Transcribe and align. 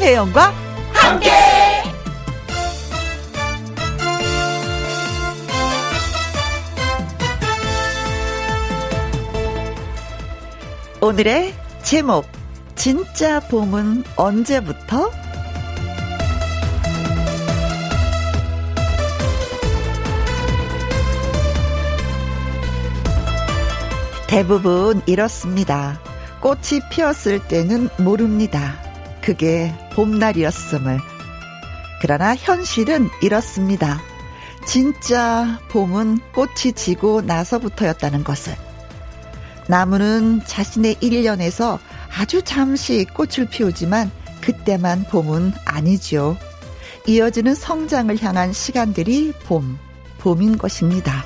김혜영과 0.00 0.54
함께. 0.94 1.30
오늘의 11.02 11.52
제목 11.82 12.24
진짜 12.76 13.40
봄은 13.40 14.04
언제부터? 14.16 15.10
대부분 24.26 25.02
이렇습니다. 25.04 26.00
꽃이 26.40 26.80
피었을 26.90 27.46
때는 27.48 27.90
모릅니다. 27.98 28.89
그게 29.22 29.74
봄날이었음을. 29.94 30.98
그러나 32.00 32.34
현실은 32.34 33.08
이렇습니다. 33.22 34.00
진짜 34.66 35.58
봄은 35.68 36.20
꽃이 36.34 36.72
지고 36.74 37.20
나서부터였다는 37.22 38.24
것을. 38.24 38.54
나무는 39.68 40.40
자신의 40.46 40.96
일년에서 41.00 41.78
아주 42.18 42.42
잠시 42.42 43.04
꽃을 43.04 43.48
피우지만 43.50 44.10
그때만 44.40 45.04
봄은 45.04 45.52
아니죠. 45.64 46.36
이어지는 47.06 47.54
성장을 47.54 48.20
향한 48.22 48.52
시간들이 48.52 49.32
봄, 49.44 49.78
봄인 50.18 50.58
것입니다. 50.58 51.24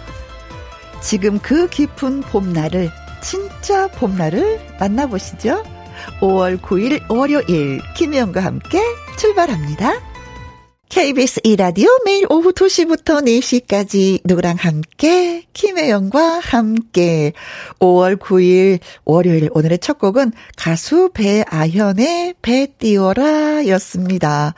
지금 1.00 1.38
그 1.38 1.68
깊은 1.68 2.22
봄날을 2.22 2.90
진짜 3.20 3.88
봄날을 3.88 4.60
만나보시죠. 4.78 5.73
5월 6.20 6.60
9일 6.60 7.10
월요일 7.10 7.80
김혜영과 7.96 8.40
함께 8.40 8.80
출발합니다. 9.18 10.14
KBS 10.94 11.40
이라디오 11.42 11.88
매일 12.04 12.24
오후 12.30 12.52
2시부터 12.52 13.24
4시까지 13.26 14.20
누구랑 14.24 14.56
함께 14.60 15.42
김혜영과 15.52 16.38
함께 16.38 17.32
5월 17.80 18.16
9일 18.16 18.78
월요일 19.04 19.50
오늘의 19.52 19.78
첫 19.80 19.98
곡은 19.98 20.32
가수 20.56 21.10
배아현의 21.12 22.34
배 22.42 22.68
띄워라 22.78 23.66
였습니다. 23.66 24.54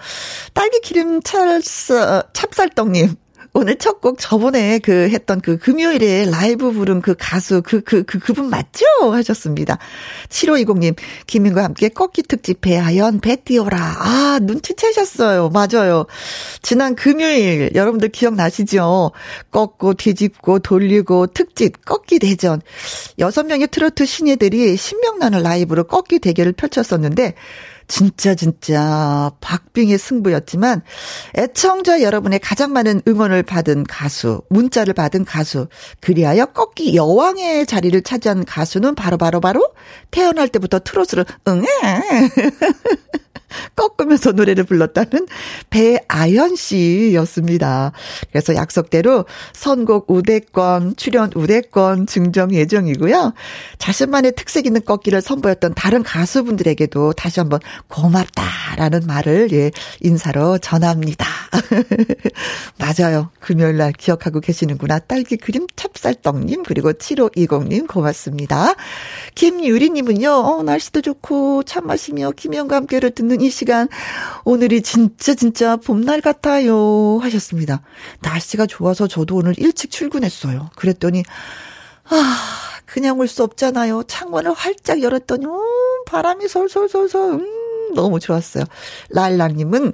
딸기 0.52 0.80
기름 0.80 1.22
찰쌀, 1.22 2.24
찹쌀떡님 2.34 3.14
오늘 3.56 3.76
첫 3.76 3.96
곡 4.06 4.18
저번에 4.18 4.78
그 4.78 5.08
했던 5.08 5.40
그 5.40 5.56
금요일에 5.56 6.26
라이브 6.26 6.70
부른 6.70 7.00
그 7.00 7.14
가수 7.18 7.62
그, 7.62 7.80
그, 7.80 8.04
그, 8.04 8.18
그분 8.18 8.50
맞죠? 8.50 8.84
하셨습니다. 9.00 9.78
7520님, 10.28 10.94
김인과 11.26 11.64
함께 11.64 11.88
꺾기 11.88 12.24
특집 12.24 12.60
배하연 12.60 13.20
배 13.20 13.36
띄워라. 13.36 13.78
아, 13.78 14.38
눈치채셨어요. 14.42 15.48
맞아요. 15.48 16.04
지난 16.60 16.94
금요일, 16.94 17.70
여러분들 17.74 18.10
기억나시죠? 18.10 19.12
꺾고 19.50 19.94
뒤집고 19.94 20.58
돌리고 20.58 21.28
특집 21.28 21.84
꺾기 21.84 22.18
대전. 22.18 22.60
여섯 23.18 23.46
명의 23.46 23.66
트로트 23.68 24.04
신예들이 24.04 24.76
신명나는 24.76 25.42
라이브로 25.42 25.84
꺾기 25.84 26.18
대결을 26.18 26.52
펼쳤었는데, 26.52 27.34
진짜 27.88 28.34
진짜 28.34 29.30
박빙의 29.40 29.98
승부였지만 29.98 30.82
애청자 31.36 32.02
여러분의 32.02 32.38
가장 32.40 32.72
많은 32.72 33.02
응원을 33.06 33.42
받은 33.42 33.84
가수, 33.84 34.42
문자를 34.50 34.94
받은 34.94 35.24
가수, 35.24 35.68
그리하여 36.00 36.46
꺾기 36.46 36.96
여왕의 36.96 37.66
자리를 37.66 38.02
차지한 38.02 38.44
가수는 38.44 38.94
바로 38.94 39.16
바로 39.18 39.40
바로 39.40 39.72
태어날 40.10 40.48
때부터 40.48 40.80
트로트를 40.80 41.24
응해 41.46 41.66
꺾으면서 43.76 44.32
노래를 44.32 44.64
불렀다는 44.64 45.26
배아연 45.70 46.56
씨였습니다. 46.56 47.92
그래서 48.30 48.54
약속대로 48.54 49.26
선곡 49.52 50.10
우대권, 50.10 50.96
출연 50.96 51.30
우대권 51.34 52.06
증정 52.06 52.52
예정이고요. 52.52 53.34
자신만의 53.78 54.32
특색 54.36 54.66
있는 54.66 54.84
꺾기를 54.84 55.20
선보였던 55.20 55.74
다른 55.74 56.02
가수분들에게도 56.02 57.12
다시 57.12 57.40
한번 57.40 57.60
고맙다라는 57.88 59.02
말을 59.06 59.52
예, 59.52 59.70
인사로 60.00 60.58
전합니다. 60.58 61.26
맞아요. 62.78 63.30
금요일 63.40 63.76
날 63.76 63.92
기억하고 63.92 64.40
계시는구나. 64.40 64.98
딸기 65.00 65.36
그림 65.36 65.66
찹쌀떡님 65.76 66.64
그리고 66.64 66.92
7520님 66.92 67.86
고맙습니다. 67.86 68.74
김유리님은요. 69.34 70.30
어, 70.30 70.62
날씨도 70.62 71.00
좋고 71.02 71.62
차 71.64 71.80
마시며 71.80 72.32
김영과 72.32 72.76
함께를 72.76 73.10
듣는 73.10 73.35
이 73.42 73.50
시간 73.50 73.88
오늘이 74.44 74.82
진짜 74.82 75.34
진짜 75.34 75.76
봄날 75.76 76.20
같아요 76.20 77.18
하셨습니다. 77.22 77.82
날씨가 78.22 78.66
좋아서 78.66 79.06
저도 79.06 79.36
오늘 79.36 79.54
일찍 79.58 79.90
출근했어요. 79.90 80.70
그랬더니 80.76 81.22
아 82.04 82.38
그냥 82.84 83.18
올 83.18 83.26
수 83.28 83.42
없잖아요. 83.42 84.04
창문을 84.04 84.52
활짝 84.52 85.02
열었더니 85.02 85.44
음, 85.46 86.04
바람이 86.06 86.48
솔솔솔솔 86.48 87.32
음, 87.34 87.94
너무 87.94 88.20
좋았어요. 88.20 88.64
랄랑님은 89.10 89.92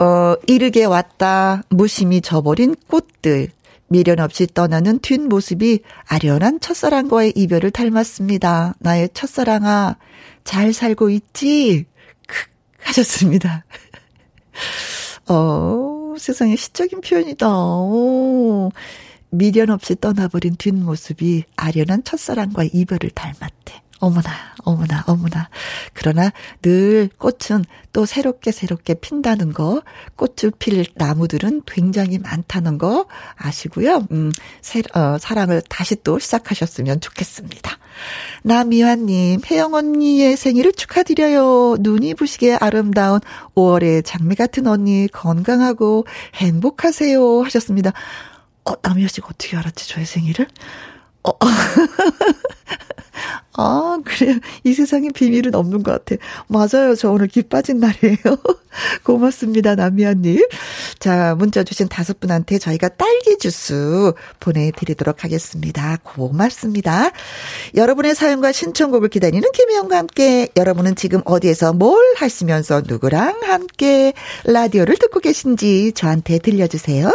어 0.00 0.34
이르게 0.46 0.84
왔다 0.84 1.62
무심히 1.70 2.20
져버린 2.20 2.74
꽃들 2.88 3.48
미련 3.88 4.20
없이 4.20 4.46
떠나는 4.52 4.98
뒷모습이 5.00 5.80
아련한 6.06 6.60
첫사랑과의 6.60 7.34
이별을 7.36 7.70
닮았습니다. 7.70 8.74
나의 8.78 9.10
첫사랑아, 9.12 9.96
잘 10.44 10.72
살고 10.72 11.10
있지? 11.10 11.84
하셨습니다. 12.82 13.64
어, 15.28 16.14
세상에 16.18 16.56
시적인 16.56 17.00
표현이다. 17.00 17.48
오, 17.48 18.70
미련 19.30 19.70
없이 19.70 19.96
떠나버린 19.98 20.56
뒷모습이 20.56 21.44
아련한 21.56 22.04
첫사랑과의 22.04 22.70
이별을 22.72 23.10
닮았대. 23.10 23.82
어머나, 24.02 24.30
어머나, 24.64 25.04
어머나. 25.06 25.48
그러나 25.92 26.32
늘 26.60 27.08
꽃은 27.18 27.64
또 27.92 28.04
새롭게 28.04 28.50
새롭게 28.50 28.94
핀다는 28.94 29.52
거, 29.52 29.80
꽃을 30.16 30.50
필 30.58 30.84
나무들은 30.96 31.62
굉장히 31.66 32.18
많다는 32.18 32.78
거 32.78 33.06
아시고요. 33.36 34.08
음, 34.10 34.32
새, 34.60 34.82
어, 34.94 35.18
사랑을 35.20 35.62
다시 35.68 35.94
또 36.02 36.18
시작하셨으면 36.18 37.00
좋겠습니다. 37.00 37.78
남미환님, 38.42 39.42
혜영 39.48 39.74
언니의 39.74 40.36
생일을 40.36 40.72
축하드려요. 40.72 41.76
눈이 41.78 42.14
부시게 42.14 42.56
아름다운 42.56 43.20
5월의 43.54 44.04
장미 44.04 44.34
같은 44.34 44.66
언니 44.66 45.06
건강하고 45.12 46.06
행복하세요 46.34 47.42
하셨습니다. 47.42 47.92
어, 48.64 48.72
남미아 48.82 49.06
씨가 49.06 49.28
어떻게 49.30 49.56
알았지, 49.56 49.88
저의 49.88 50.06
생일을? 50.06 50.48
어, 51.24 51.32
아, 53.54 53.98
그래요. 54.04 54.38
이 54.64 54.72
세상에 54.72 55.10
비밀은 55.10 55.54
없는 55.54 55.82
것 55.82 56.04
같아. 56.04 56.20
맞아요. 56.48 56.94
저 56.94 57.10
오늘 57.10 57.28
기 57.28 57.42
빠진 57.42 57.80
날이에요. 57.80 58.16
고맙습니다, 59.04 59.74
남미아님. 59.74 60.46
자, 60.98 61.34
문자 61.36 61.62
주신 61.62 61.86
다섯 61.88 62.18
분한테 62.18 62.58
저희가 62.58 62.88
딸기 62.88 63.36
주스 63.38 64.12
보내드리도록 64.40 65.24
하겠습니다. 65.24 65.98
고맙습니다. 66.02 67.10
여러분의 67.74 68.14
사연과 68.14 68.52
신청곡을 68.52 69.10
기다리는 69.10 69.46
김혜영과 69.52 69.98
함께 69.98 70.48
여러분은 70.56 70.96
지금 70.96 71.20
어디에서 71.26 71.74
뭘 71.74 72.02
하시면서 72.16 72.82
누구랑 72.86 73.42
함께 73.42 74.14
라디오를 74.44 74.96
듣고 74.96 75.20
계신지 75.20 75.92
저한테 75.94 76.38
들려주세요. 76.38 77.12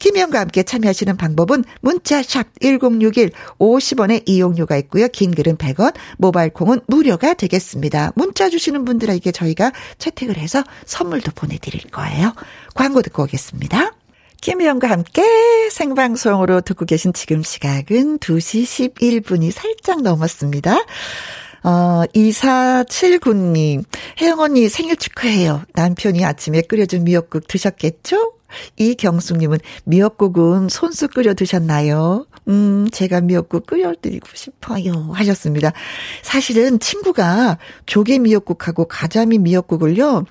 김희영과 0.00 0.40
함께 0.40 0.64
참여하시는 0.64 1.16
방법은 1.16 1.62
문자 1.80 2.22
샵 2.22 2.48
1061 2.60 3.30
50원의 3.58 4.22
이용료가 4.26 4.76
있고요. 4.78 5.06
긴 5.08 5.30
글은 5.30 5.56
100원, 5.56 5.94
모바일 6.18 6.50
콩은 6.50 6.80
무료가 6.88 7.34
되겠습니다. 7.34 8.12
문자 8.16 8.48
주시는 8.48 8.84
분들에게 8.84 9.30
저희가 9.30 9.72
채택을 9.98 10.38
해서 10.38 10.64
선물도 10.86 11.32
보내드릴 11.32 11.90
거예요. 11.90 12.34
광고 12.74 13.02
듣고 13.02 13.24
오겠습니다. 13.24 13.92
김희영과 14.40 14.88
함께 14.88 15.22
생방송으로 15.70 16.62
듣고 16.62 16.86
계신 16.86 17.12
지금 17.12 17.42
시각은 17.42 18.18
2시 18.18 18.94
11분이 18.94 19.52
살짝 19.52 20.00
넘었습니다. 20.00 20.78
어, 21.62 22.04
2479님, 22.14 23.84
혜영 24.18 24.40
언니 24.40 24.70
생일 24.70 24.96
축하해요. 24.96 25.62
남편이 25.74 26.24
아침에 26.24 26.62
끓여준 26.62 27.04
미역국 27.04 27.46
드셨겠죠? 27.46 28.39
이경숙님은 28.76 29.58
미역국은 29.84 30.68
손수 30.68 31.08
끓여 31.08 31.34
드셨나요? 31.34 32.26
음, 32.48 32.88
제가 32.90 33.20
미역국 33.20 33.66
끓여드리고 33.66 34.26
싶어요. 34.34 35.10
하셨습니다. 35.12 35.72
사실은 36.22 36.78
친구가 36.78 37.58
조개 37.86 38.18
미역국하고 38.18 38.86
가자미 38.86 39.38
미역국을요, 39.38 40.24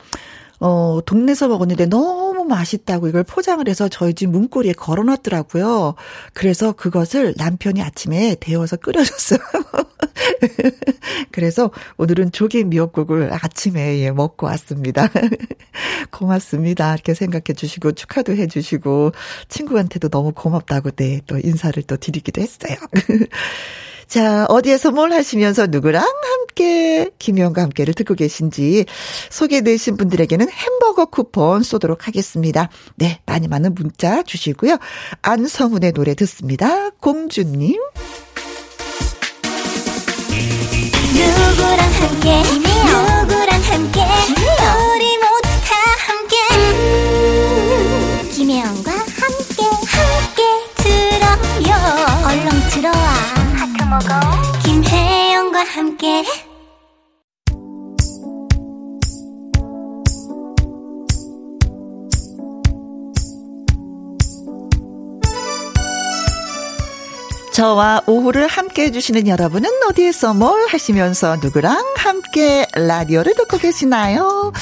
어, 0.60 1.00
동네에서 1.06 1.48
먹었는데 1.48 1.86
너무 1.86 2.28
맛있다고 2.49 3.07
이걸 3.07 3.23
포장을 3.23 3.65
해서 3.67 3.87
저희 3.87 4.13
집 4.13 4.29
문고리에 4.29 4.73
걸어놨더라고요. 4.73 5.95
그래서 6.33 6.73
그것을 6.73 7.33
남편이 7.37 7.81
아침에 7.81 8.35
데워서 8.39 8.75
끓여줬어요. 8.75 9.39
그래서 11.31 11.71
오늘은 11.97 12.31
조개 12.31 12.63
미역국을 12.63 13.31
아침에 13.31 13.99
예, 13.99 14.11
먹고 14.11 14.47
왔습니다. 14.47 15.07
고맙습니다. 16.11 16.93
이렇게 16.93 17.13
생각해 17.13 17.53
주시고 17.55 17.93
축하도 17.93 18.35
해 18.35 18.47
주시고 18.47 19.11
친구한테도 19.47 20.09
너무 20.09 20.31
고맙다고 20.33 20.91
네, 20.91 21.21
또 21.27 21.37
인사를 21.37 21.81
또 21.83 21.97
드리기도 21.97 22.41
했어요. 22.41 22.75
자, 24.09 24.45
어디에서 24.50 24.89
뭘 24.89 25.13
하시면서 25.13 25.67
누구랑 25.67 26.03
함께, 26.03 27.11
김혜영과 27.19 27.61
함께를 27.61 27.94
듣고 27.94 28.15
계신지 28.15 28.85
소개되신 29.29 29.97
분들에게는 29.97 30.50
햄버거 30.50 31.06
쿠폰 31.06 31.61
쏘도록 31.61 32.07
하겠습니다. 32.07 32.69
네, 32.95 33.19
많이 33.27 33.47
많은 33.47 33.75
문자 33.75 34.23
주시고요. 34.23 34.77
안성훈의 35.21 35.91
노래 35.91 36.15
듣습니다. 36.15 36.89
공주님. 37.00 37.79
누구랑 41.13 41.79
함께, 41.94 42.41
누구랑 42.41 43.61
함께, 43.61 44.01
우리 44.95 45.19
김혜영과 54.63 55.63
함께 55.63 56.23
저와 67.59 68.03
오후를 68.07 68.47
함께 68.47 68.83
해주시는 68.83 69.27
여러분은 69.27 69.69
어디에서 69.89 70.33
뭘 70.33 70.65
하시면서 70.69 71.35
누구랑 71.44 71.94
함께 71.97 72.65
라디오를 72.73 73.35
듣고 73.35 73.57
계시나요? 73.57 74.53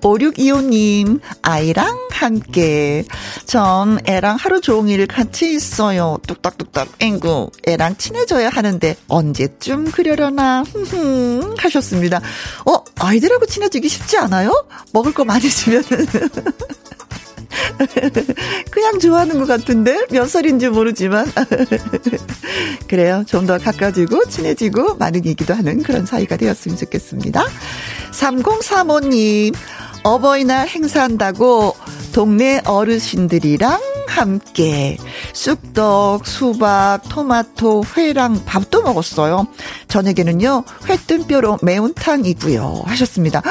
5625님, 0.00 1.18
아이랑 1.42 1.98
함께. 2.12 3.04
전 3.44 3.98
애랑 4.06 4.36
하루 4.36 4.60
종일 4.60 5.04
같이 5.08 5.52
있어요. 5.52 6.20
뚝딱뚝딱, 6.28 6.92
앵구. 7.00 7.50
애랑 7.66 7.96
친해져야 7.96 8.50
하는데 8.50 8.96
언제쯤 9.08 9.90
그려려나, 9.90 10.62
흠흠, 10.62 11.56
하셨습니다. 11.58 12.20
어, 12.66 12.84
아이들하고 13.00 13.46
친해지기 13.46 13.88
쉽지 13.88 14.16
않아요? 14.18 14.52
먹을 14.92 15.12
거 15.12 15.24
많이 15.24 15.50
주면은. 15.50 16.06
그냥 18.70 18.98
좋아하는 18.98 19.38
것 19.38 19.46
같은데 19.46 20.06
몇 20.10 20.26
살인지 20.28 20.68
모르지만 20.70 21.26
그래요. 22.88 23.24
좀 23.26 23.44
더 23.44 23.58
가까워지고 23.58 24.24
친해지고 24.30 24.94
많은 24.94 25.26
얘기도 25.26 25.52
하는 25.52 25.82
그런 25.82 26.06
사이가 26.06 26.38
되었으면 26.38 26.78
좋겠습니다. 26.78 27.44
3035님 28.12 29.54
어버이날 30.04 30.68
행사한다고 30.68 31.74
동네 32.12 32.60
어르신들이랑 32.64 33.80
함께 34.06 34.96
쑥떡, 35.32 36.26
수박, 36.26 37.00
토마토, 37.08 37.84
회랑 37.96 38.44
밥도 38.44 38.82
먹었어요. 38.82 39.46
저녁에는요, 39.88 40.62
회뜬뼈로 40.88 41.58
매운탕이고요. 41.62 42.82
하셨습니다. 42.84 43.42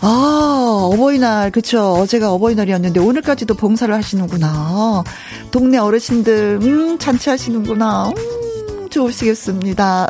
아, 0.00 0.88
어버이날, 0.92 1.50
그쵸. 1.50 1.94
어제가 1.94 2.32
어버이날이었는데 2.32 3.00
오늘까지도 3.00 3.54
봉사를 3.54 3.92
하시는구나. 3.92 5.02
동네 5.50 5.78
어르신들, 5.78 6.60
음, 6.62 6.98
잔치하시는구나. 6.98 8.10
음, 8.10 8.88
좋으시겠습니다. 8.90 10.06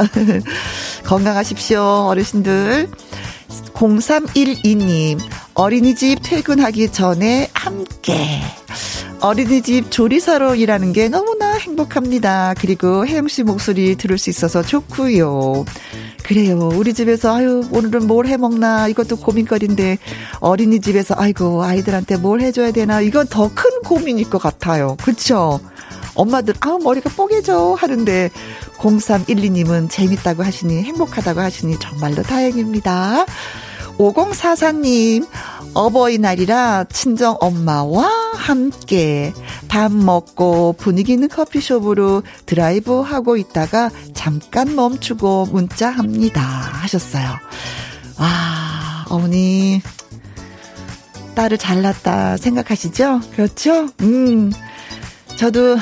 건강하십시오, 1.07 1.81
어르신들. 2.11 2.91
0312님, 3.73 5.19
어린이집 5.59 6.21
퇴근하기 6.23 6.93
전에 6.93 7.51
함께. 7.53 8.41
어린이집 9.21 9.91
조리사로 9.91 10.55
일하는 10.55 10.93
게 10.93 11.09
너무나 11.09 11.55
행복합니다. 11.55 12.55
그리고 12.61 13.05
혜영 13.05 13.27
씨 13.27 13.43
목소리 13.43 13.97
들을 13.97 14.17
수 14.19 14.31
있어서 14.31 14.63
좋고요. 14.63 15.65
그래요. 16.23 16.71
우리 16.75 16.95
집에서 16.95 17.35
아유 17.35 17.67
오늘은 17.73 18.07
뭘 18.07 18.27
해 18.29 18.37
먹나 18.37 18.87
이것도 18.87 19.17
고민거리인데 19.17 19.99
어린이집에서 20.39 21.17
아이고 21.19 21.65
아이들한테 21.65 22.19
뭘 22.19 22.41
해줘야 22.41 22.71
되나 22.71 23.01
이건 23.01 23.27
더 23.27 23.49
큰 23.53 23.83
고민일 23.83 24.31
것 24.31 24.39
같아요. 24.41 24.97
그렇죠? 25.03 25.59
엄마들 26.15 26.55
아우 26.61 26.79
머리가 26.79 27.11
뽀개져 27.11 27.75
하는데 27.75 28.31
0312님은 28.77 29.91
재밌다고 29.91 30.45
하시니 30.45 30.85
행복하다고 30.85 31.41
하시니 31.41 31.81
정말로 31.81 32.23
다행입니다. 32.23 33.27
5044님, 33.99 35.29
어버이날이라 35.75 36.85
친정 36.85 37.37
엄마와 37.41 38.09
함께 38.35 39.33
밥 39.69 39.93
먹고 39.93 40.75
분위기 40.79 41.13
있는 41.13 41.29
커피숍으로 41.29 42.23
드라이브 42.47 43.01
하고 43.01 43.37
있다가 43.37 43.91
잠깐 44.15 44.75
멈추고 44.75 45.49
문자 45.51 45.91
합니다. 45.91 46.41
하셨어요. 46.41 47.27
와, 48.19 49.05
어머니, 49.11 49.83
딸을 51.35 51.59
잘났다 51.59 52.37
생각하시죠? 52.37 53.21
그렇죠? 53.33 53.89
음, 54.01 54.53
저도 55.37 55.77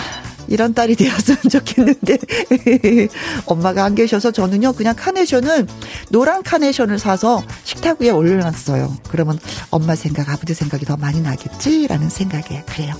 이런 0.48 0.74
딸이 0.74 0.96
되었으면 0.96 1.38
좋겠는데 1.50 2.18
엄마가 3.46 3.84
안 3.84 3.94
계셔서 3.94 4.30
저는요 4.30 4.72
그냥 4.72 4.94
카네이션은 4.96 5.66
노란 6.10 6.42
카네이션을 6.42 6.98
사서 6.98 7.42
식탁 7.64 8.00
위에 8.00 8.10
올려놨어요. 8.10 8.96
그러면 9.08 9.38
엄마 9.70 9.94
생각, 9.94 10.28
아버지 10.28 10.54
생각이 10.54 10.84
더 10.84 10.96
많이 10.96 11.20
나겠지라는 11.20 12.08
생각에 12.08 12.62
그래요. 12.66 12.94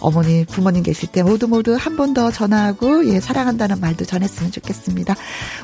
어머니, 0.00 0.44
부모님 0.44 0.82
계실 0.84 1.08
때 1.10 1.22
모두 1.22 1.48
모두 1.48 1.74
한 1.74 1.96
번 1.96 2.14
더 2.14 2.30
전화하고 2.30 3.06
예 3.12 3.20
사랑한다는 3.20 3.80
말도 3.80 4.04
전했으면 4.06 4.50
좋겠습니다. 4.52 5.14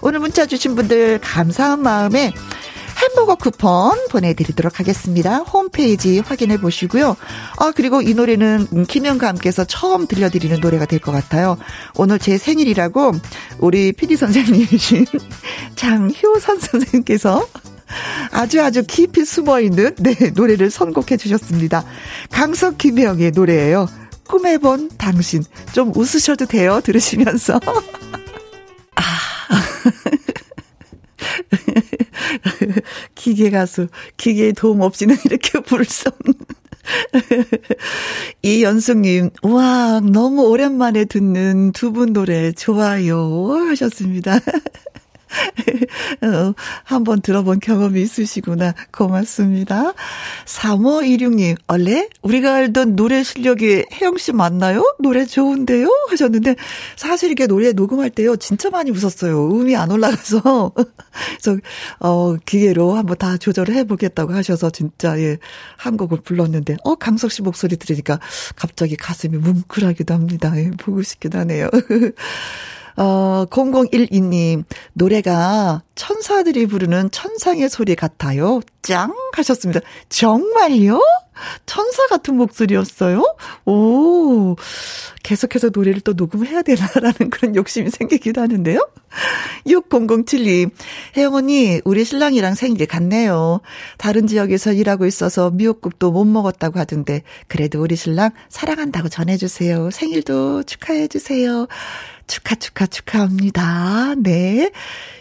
오늘 0.02 0.18
문자 0.20 0.44
주신 0.46 0.74
분들 0.74 1.20
감사한 1.20 1.80
마음에 1.80 2.32
햄버거 2.96 3.34
쿠폰 3.34 3.92
보내드리도록 4.10 4.78
하겠습니다. 4.80 5.38
홈페이지 5.38 6.20
확인해 6.20 6.58
보시고요. 6.58 7.16
아, 7.58 7.72
그리고 7.74 8.00
이 8.02 8.14
노래는 8.14 8.86
김영과 8.86 9.28
함께서 9.28 9.64
처음 9.64 10.06
들려드리는 10.06 10.60
노래가 10.60 10.86
될 10.86 11.00
것 11.00 11.12
같아요. 11.12 11.58
오늘 11.96 12.18
제 12.18 12.38
생일이라고 12.38 13.12
우리 13.58 13.92
PD 13.92 14.16
선생님이신 14.16 15.06
장효선 15.76 16.60
선생님께서 16.60 17.46
아주 18.30 18.62
아주 18.62 18.82
깊이 18.86 19.24
숨어 19.24 19.60
있는 19.60 19.94
네, 19.96 20.14
노래를 20.34 20.70
선곡해 20.70 21.16
주셨습니다. 21.18 21.84
강석 22.30 22.78
김혜영의 22.78 23.32
노래예요. 23.32 23.88
꿈해본 24.26 24.92
당신. 24.96 25.44
좀 25.72 25.92
웃으셔도 25.94 26.46
돼요. 26.46 26.80
들으시면서. 26.82 27.60
기계 33.24 33.48
가수, 33.48 33.86
기계의 34.18 34.52
도움 34.52 34.82
없이는 34.82 35.16
이렇게 35.24 35.58
부를 35.60 35.86
수 35.86 36.10
없는. 36.10 36.34
이연숙님, 38.42 39.30
와, 39.42 40.00
너무 40.00 40.42
오랜만에 40.42 41.06
듣는 41.06 41.72
두 41.72 41.90
분 41.90 42.12
노래 42.12 42.52
좋아요 42.52 43.48
하셨습니다. 43.70 44.38
어, 46.22 46.54
한번 46.84 47.20
들어본 47.20 47.60
경험이 47.60 48.02
있으시구나. 48.02 48.74
고맙습니다. 48.92 49.92
3516님, 50.46 51.56
원래 51.68 52.08
우리가 52.22 52.54
알던 52.54 52.96
노래 52.96 53.22
실력이 53.22 53.86
혜영씨 53.92 54.32
맞나요? 54.32 54.96
노래 55.00 55.24
좋은데요? 55.24 55.88
하셨는데, 56.10 56.56
사실 56.96 57.30
이게 57.30 57.46
노래 57.46 57.72
녹음할 57.72 58.10
때요, 58.10 58.36
진짜 58.36 58.70
많이 58.70 58.90
웃었어요. 58.90 59.50
음이 59.50 59.76
안 59.76 59.90
올라가서. 59.90 60.72
그래서, 61.42 61.60
어, 62.00 62.36
기계로 62.44 62.94
한번 62.94 63.16
다 63.16 63.36
조절을 63.36 63.74
해보겠다고 63.74 64.32
하셔서, 64.34 64.70
진짜, 64.70 65.18
예, 65.20 65.38
한 65.76 65.96
곡을 65.96 66.18
불렀는데, 66.22 66.76
어, 66.84 66.94
강석 66.94 67.32
씨 67.32 67.42
목소리 67.42 67.76
들으니까 67.76 68.18
갑자기 68.56 68.96
가슴이 68.96 69.38
뭉클하기도 69.38 70.14
합니다. 70.14 70.52
예, 70.56 70.70
보고 70.70 71.02
싶기도 71.02 71.38
하네요. 71.38 71.68
어, 72.96 73.46
0012님, 73.50 74.64
노래가 74.92 75.82
천사들이 75.94 76.66
부르는 76.66 77.10
천상의 77.10 77.68
소리 77.68 77.94
같아요. 77.94 78.60
짱! 78.82 79.14
하셨습니다. 79.32 79.80
정말요? 80.08 81.00
천사 81.66 82.06
같은 82.06 82.36
목소리였어요? 82.36 83.36
오, 83.66 84.56
계속해서 85.22 85.70
노래를 85.72 86.00
또 86.00 86.12
녹음해야 86.12 86.62
되나라는 86.62 87.30
그런 87.30 87.56
욕심이 87.56 87.90
생기기도 87.90 88.40
하는데요. 88.40 88.88
6007님, 89.66 90.70
혜영 91.16 91.34
언니, 91.34 91.80
우리 91.84 92.04
신랑이랑 92.04 92.54
생일이 92.54 92.86
같네요. 92.86 93.60
다른 93.98 94.26
지역에서 94.26 94.72
일하고 94.72 95.06
있어서 95.06 95.50
미역국도 95.50 96.12
못 96.12 96.24
먹었다고 96.24 96.78
하던데, 96.78 97.22
그래도 97.48 97.80
우리 97.80 97.96
신랑 97.96 98.30
사랑한다고 98.48 99.08
전해주세요. 99.08 99.90
생일도 99.90 100.64
축하해주세요. 100.64 101.66
축하, 102.26 102.54
축하, 102.54 102.86
축하합니다. 102.86 104.14
네. 104.16 104.70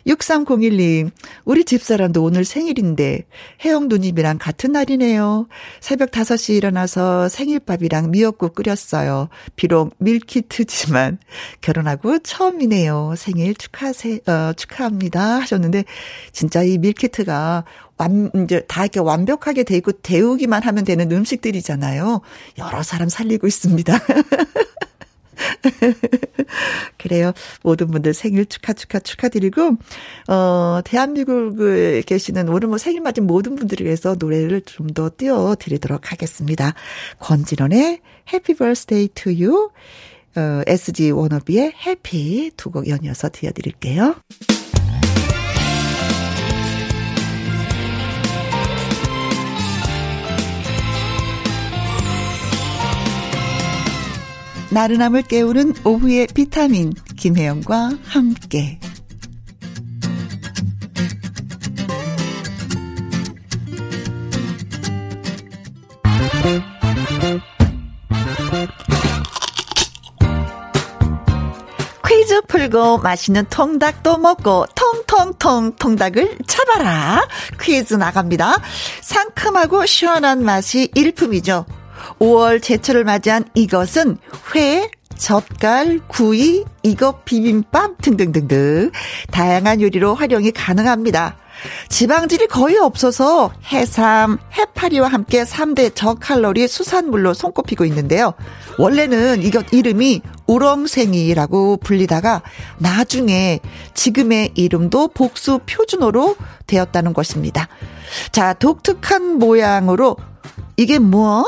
6301님, 0.08 1.12
우리 1.46 1.64
집사람도 1.64 2.24
오늘 2.24 2.46
생일인데, 2.46 3.26
혜영 3.64 3.88
누님이랑 3.88 4.38
같은 4.38 4.72
날이네요. 4.72 5.48
새벽 5.80 6.12
5시 6.12 6.56
일어나서 6.56 7.30
생일밥이랑 7.30 8.12
미역국 8.12 8.56
끓였어요. 8.56 9.30
비록 9.56 9.96
밀키트지만, 10.00 11.20
결혼하고 11.62 12.20
처음이네요. 12.20 13.16
생일 13.18 13.56
축하세, 13.56 14.20
어, 14.28 14.54
축하합니다. 14.54 15.42
하셨는데, 15.42 15.86
진짜 16.32 16.64
이 16.64 16.78
밀키트가 16.78 17.64
완, 17.98 18.32
이제 18.44 18.62
다 18.68 18.84
이렇게 18.84 19.00
완벽하게 19.00 19.64
돼 19.64 19.78
있고 19.78 19.92
데우기만 19.92 20.64
하면 20.64 20.84
되는 20.84 21.12
음식들이잖아요. 21.12 22.22
여러 22.58 22.84
사람 22.84 23.08
살리고 23.10 23.48
있습니다. 23.48 23.94
그래요. 26.98 27.34
모든 27.64 27.88
분들 27.88 28.14
생일 28.14 28.46
축하, 28.46 28.74
축하, 28.74 29.00
축하드리고, 29.00 29.78
어, 30.30 30.80
대한민국에 30.86 32.04
계시는 32.06 32.48
오늘 32.50 32.68
뭐 32.70 32.78
생일 32.78 33.02
맞은 33.02 33.26
모든 33.28 33.56
분들을 33.56 33.86
위해서 33.86 34.16
노래를 34.18 34.62
좀 34.62 34.94
더 34.94 35.10
띄워드리도록 35.18 36.12
하겠습니다. 36.12 36.74
권진원의 37.20 38.00
Happy 38.32 38.56
Birthday 38.56 39.08
to 39.16 39.32
You, 39.32 39.70
어, 40.36 40.62
SG 40.68 41.12
워너비의 41.12 41.74
해피 41.86 42.52
두곡 42.56 42.88
연이어서 42.90 43.30
띄워드릴게요. 43.32 44.16
나른함을 54.74 55.22
깨우는 55.24 55.76
오후의 55.86 56.28
비타민 56.34 56.94
김혜영과 57.16 57.92
함께. 58.06 58.80
퀴즈 72.08 72.42
풀고 72.48 72.98
맛있는 72.98 73.46
통닭도 73.52 74.18
먹고 74.18 74.66
통통통 74.74 75.76
통닭을 75.76 76.40
잡아라. 76.48 77.28
퀴즈 77.62 77.94
나갑니다. 77.94 78.60
상큼하고 79.02 79.86
시원한 79.86 80.44
맛이 80.44 80.90
일품이죠 80.96 81.66
5월 82.20 82.62
제철을 82.62 83.04
맞이한 83.04 83.46
이것은 83.54 84.18
회, 84.56 84.90
젓갈, 85.16 86.00
구이, 86.08 86.66
이것 86.84 87.24
비빔밥 87.26 88.02
등등등등 88.02 88.92
다양한 89.32 89.82
요리로 89.82 90.16
활용이 90.16 90.52
가능합니다. 90.52 91.38
지방질이 91.88 92.48
거의 92.48 92.78
없어서 92.78 93.52
해삼, 93.72 94.40
해파리와 94.54 95.08
함께 95.08 95.44
3대 95.44 95.96
저칼로리 95.96 96.68
수산물로 96.68 97.34
손꼽히고 97.34 97.86
있는데요. 97.86 98.34
원래는 98.78 99.44
이것 99.44 99.72
이름이 99.72 100.22
우렁생이라고 100.48 101.78
불리다가 101.78 102.42
나중에 102.80 103.60
지금의 103.94 104.52
이름도 104.56 105.10
복수 105.10 105.60
표준어로 105.66 106.36
되었다는 106.68 107.14
것입니다. 107.14 107.70
자, 108.32 108.54
독특한 108.54 109.38
모양으로 109.38 110.18
이게 110.76 111.00
뭐? 111.00 111.46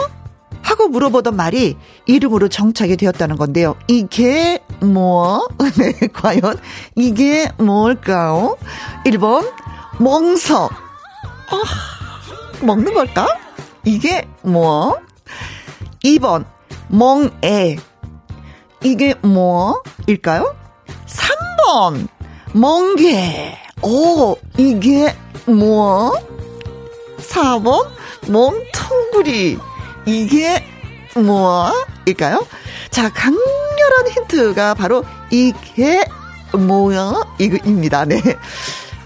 하고 0.65 0.87
물어보던 0.87 1.35
말이 1.35 1.77
이름으로 2.07 2.49
정착이 2.49 2.97
되었다는 2.97 3.37
건데요. 3.37 3.75
이게 3.87 4.63
뭐? 4.81 5.47
네, 5.77 6.07
과연 6.11 6.59
이게 6.95 7.51
뭘까요? 7.57 8.57
1번 9.05 9.47
멍석. 9.99 10.71
아, 10.71 12.65
먹는 12.65 12.95
걸까? 12.95 13.27
이게 13.83 14.27
뭐? 14.41 14.97
2번 16.03 16.45
멍에. 16.87 17.77
이게 18.83 19.13
뭐일까요? 19.21 20.55
3번 21.05 22.07
멍게. 22.53 23.55
오, 23.83 24.35
이게 24.57 25.15
뭐? 25.45 26.11
4번 27.19 27.87
멍텅구리. 28.27 29.59
이게 30.05 30.63
뭐일까요? 31.15 32.45
자, 32.89 33.09
강렬한 33.09 34.07
힌트가 34.11 34.73
바로 34.73 35.03
이게 35.31 36.03
뭐야? 36.53 37.35
이거입니다. 37.39 38.05
네. 38.05 38.21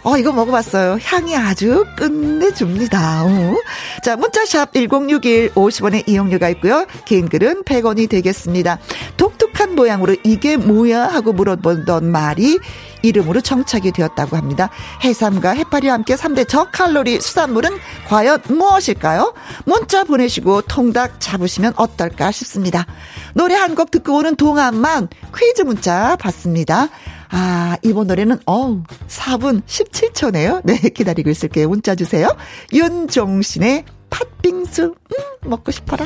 어, 0.04 0.18
이거 0.18 0.32
먹어봤어요. 0.32 0.98
향이 1.04 1.36
아주 1.36 1.86
끝내줍니다. 1.98 3.26
어. 3.26 3.56
자, 4.04 4.16
문자샵 4.16 4.74
1061 4.74 5.52
50원의 5.54 6.08
이용료가 6.08 6.48
있고요. 6.50 6.86
개인 7.06 7.28
글은 7.28 7.64
100원이 7.64 8.10
되겠습니다. 8.10 8.80
독특한 9.18 9.76
모양으로 9.76 10.16
이게 10.24 10.56
뭐야? 10.56 11.04
하고 11.08 11.34
물어보던 11.34 12.10
말이 12.12 12.60
이름으로 13.02 13.42
정착이 13.42 13.92
되었다고 13.92 14.38
합니다. 14.38 14.70
해삼과 15.04 15.52
해파리와 15.52 15.94
함께 15.96 16.16
3대 16.16 16.48
저칼로리 16.48 17.20
수산물은 17.20 17.72
과연 18.08 18.42
무엇일까요? 18.48 19.34
문자 19.66 20.06
보내시고 20.06 20.62
통닭 20.64 21.20
잡으시면 21.20 21.74
어떨까 21.76 22.32
싶습니다. 22.32 22.86
노래 23.34 23.56
한 23.56 23.70
곡 23.76 23.92
듣고 23.92 24.16
오는 24.18 24.36
동안만 24.36 25.08
퀴즈 25.38 25.62
문자 25.62 26.16
받습니다. 26.20 26.90
아, 27.30 27.78
이번 27.84 28.08
노래는, 28.08 28.40
어우, 28.46 28.84
4분 29.08 29.62
17초네요. 29.64 30.62
네, 30.66 30.78
기다리고 30.90 31.30
있을게요. 31.30 31.70
문자 31.70 31.96
주세요. 31.96 32.28
윤종신의 32.74 33.86
팥빙수, 34.10 34.84
음, 34.84 35.50
먹고 35.50 35.72
싶어라. 35.72 36.06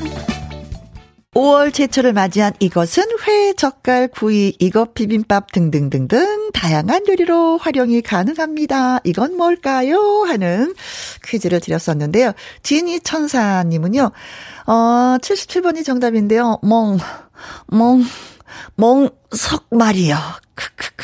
5월 1.34 1.74
제철을 1.74 2.13
맞이한 2.13 2.53
이것은 2.60 3.06
회, 3.27 3.53
젓갈, 3.53 4.10
구이, 4.10 4.56
이것 4.60 4.94
비빔밥 4.94 5.51
등등등등 5.51 6.51
다양한 6.53 7.08
요리로 7.08 7.58
활용이 7.58 8.01
가능합니다. 8.01 9.00
이건 9.03 9.36
뭘까요? 9.36 10.24
하는 10.27 10.75
퀴즈를 11.24 11.60
드렸었는데요. 11.60 12.34
지니 12.62 13.00
천사님은요, 13.00 14.12
어, 14.68 14.72
77번이 15.22 15.84
정답인데요. 15.84 16.60
멍, 16.62 17.00
멍, 17.68 18.03
멍석 18.75 19.65
말이요. 19.72 20.15
크크크. 20.55 21.03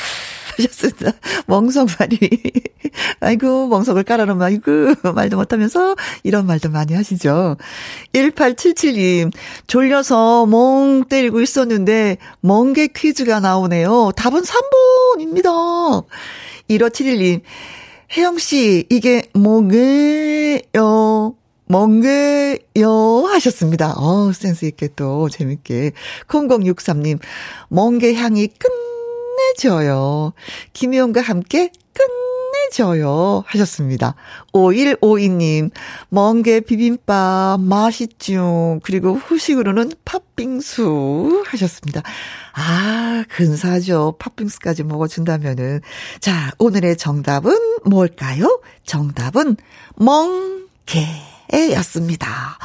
하셨습니다. 0.59 1.11
멍석말이. 1.47 2.19
아이고, 3.21 3.67
멍석을 3.67 4.03
깔아놓으면, 4.03 4.45
아이고, 4.45 5.11
말도 5.13 5.37
못하면서 5.37 5.95
이런 6.23 6.45
말도 6.45 6.69
많이 6.69 6.93
하시죠. 6.93 7.57
1877님, 8.13 9.31
졸려서 9.67 10.45
멍 10.45 11.05
때리고 11.07 11.41
있었는데, 11.41 12.17
멍게 12.41 12.87
퀴즈가 12.87 13.39
나오네요. 13.39 14.11
답은 14.15 14.43
3번입니다. 14.43 16.05
1571님, 16.69 17.41
혜영씨, 18.11 18.85
이게 18.89 19.23
뭐게요? 19.33 21.35
멍게요 21.71 23.25
하셨습니다. 23.27 23.93
어, 23.95 24.31
센스 24.33 24.65
있게 24.65 24.89
또 24.95 25.29
재밌게. 25.29 25.91
0063님, 26.27 27.19
멍게 27.69 28.15
향이 28.15 28.47
끝 28.47 28.88
내줘요. 29.39 30.33
김희영과 30.73 31.21
함께 31.21 31.71
끝내줘요 31.93 33.43
하셨습니다. 33.47 34.15
5152님, 34.53 35.71
멍게 36.09 36.61
비빔밥 36.61 37.59
맛있죠. 37.61 38.79
그리고 38.83 39.15
후식으로는 39.15 39.91
팥빙수 40.05 41.43
하셨습니다. 41.47 42.01
아, 42.53 43.23
근사죠. 43.29 44.15
팥빙수까지 44.19 44.83
먹어준다면은. 44.83 45.81
자, 46.19 46.51
오늘의 46.57 46.97
정답은 46.97 47.57
뭘까요? 47.85 48.61
정답은 48.85 49.57
멍게. 49.95 51.07
였습니다. 51.73 52.57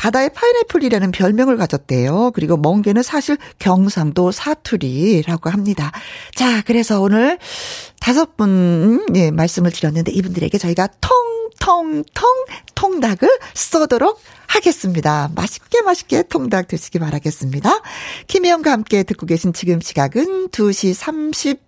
바다의 0.00 0.30
파인애플이라는 0.30 1.10
별명을 1.10 1.58
가졌대요. 1.58 2.30
그리고 2.34 2.56
멍게는 2.56 3.02
사실 3.02 3.36
경상도 3.58 4.32
사투리라고 4.32 5.50
합니다. 5.50 5.92
자, 6.34 6.62
그래서 6.62 7.02
오늘 7.02 7.38
다섯 8.00 8.34
분, 8.34 9.04
예, 9.14 9.30
말씀을 9.30 9.70
드렸는데 9.70 10.10
이분들에게 10.12 10.56
저희가 10.56 10.88
통통통 11.02 12.46
통닭을 12.74 13.28
쏘도록 13.52 14.22
하겠습니다. 14.46 15.30
맛있게 15.34 15.82
맛있게 15.82 16.22
통닭 16.22 16.68
드시기 16.68 16.98
바라겠습니다. 16.98 17.82
김혜영과 18.26 18.72
함께 18.72 19.02
듣고 19.02 19.26
계신 19.26 19.52
지금 19.52 19.82
시각은 19.82 20.48
2시 20.48 21.58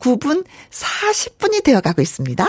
39분 0.00 0.44
40분이 0.70 1.62
되어가고 1.62 2.02
있습니다. 2.02 2.48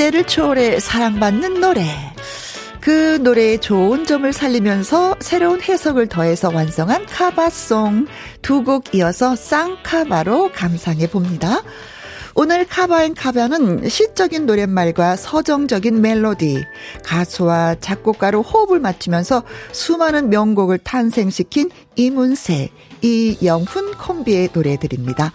시대를 0.00 0.24
초월해 0.24 0.80
사랑받는 0.80 1.60
노래. 1.60 1.84
그 2.80 3.18
노래의 3.22 3.60
좋은 3.60 4.06
점을 4.06 4.32
살리면서 4.32 5.16
새로운 5.20 5.60
해석을 5.60 6.06
더해서 6.06 6.50
완성한 6.50 7.04
cover 7.04 7.61
song 7.61 8.06
두 8.40 8.64
곡 8.64 8.94
이어서 8.94 9.36
쌍카바로 9.36 10.52
감상해 10.52 11.06
봅니다. 11.10 11.62
오늘 12.34 12.66
cover 12.66 12.96
and 12.96 13.14
cover는 13.14 13.90
시적인 13.90 14.46
노랫말과 14.46 15.16
서정적인 15.16 16.00
멜로디, 16.00 16.64
가수와 17.04 17.76
작곡가로 17.80 18.40
호흡을 18.40 18.80
맞추면서 18.80 19.42
수많은 19.72 20.30
명곡을 20.30 20.78
탄생시킨 20.78 21.68
이문세, 21.96 22.70
이영훈 23.02 23.98
콤비의 23.98 24.48
노래들입니다. 24.54 25.34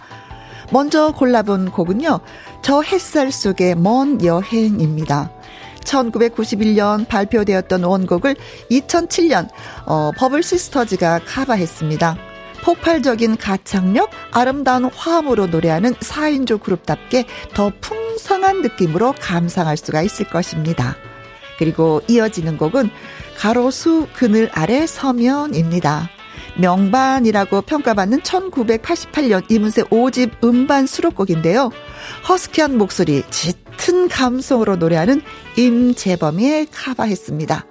먼저 0.72 1.12
골라본 1.12 1.70
곡은요, 1.70 2.20
저 2.62 2.82
햇살 2.82 3.30
속의 3.30 3.76
먼 3.76 4.24
여행입니다. 4.24 5.30
1991년 5.84 7.06
발표되었던 7.06 7.84
원곡을 7.84 8.34
2007년 8.70 9.48
어, 9.86 10.10
버블 10.16 10.42
시스터즈가 10.42 11.20
카바했습니다. 11.24 12.16
폭발적인 12.62 13.36
가창력, 13.36 14.10
아름다운 14.32 14.86
화음으로 14.86 15.46
노래하는 15.46 15.94
4인조 15.94 16.60
그룹답게 16.60 17.26
더 17.54 17.70
풍성한 17.80 18.62
느낌으로 18.62 19.14
감상할 19.20 19.76
수가 19.76 20.02
있을 20.02 20.28
것입니다. 20.28 20.96
그리고 21.58 22.02
이어지는 22.08 22.58
곡은 22.58 22.90
가로수 23.38 24.08
그늘 24.14 24.50
아래 24.52 24.86
서면입니다. 24.86 26.10
명반이라고 26.58 27.62
평가받는 27.62 28.20
1988년 28.20 29.50
이문세 29.50 29.84
5집 29.84 30.44
음반 30.44 30.86
수록곡인데요. 30.86 31.70
허스키한 32.28 32.76
목소리, 32.78 33.22
짙은 33.30 34.08
감성으로 34.08 34.76
노래하는 34.76 35.22
임재범이 35.56 36.66
카바했습니다. 36.72 37.66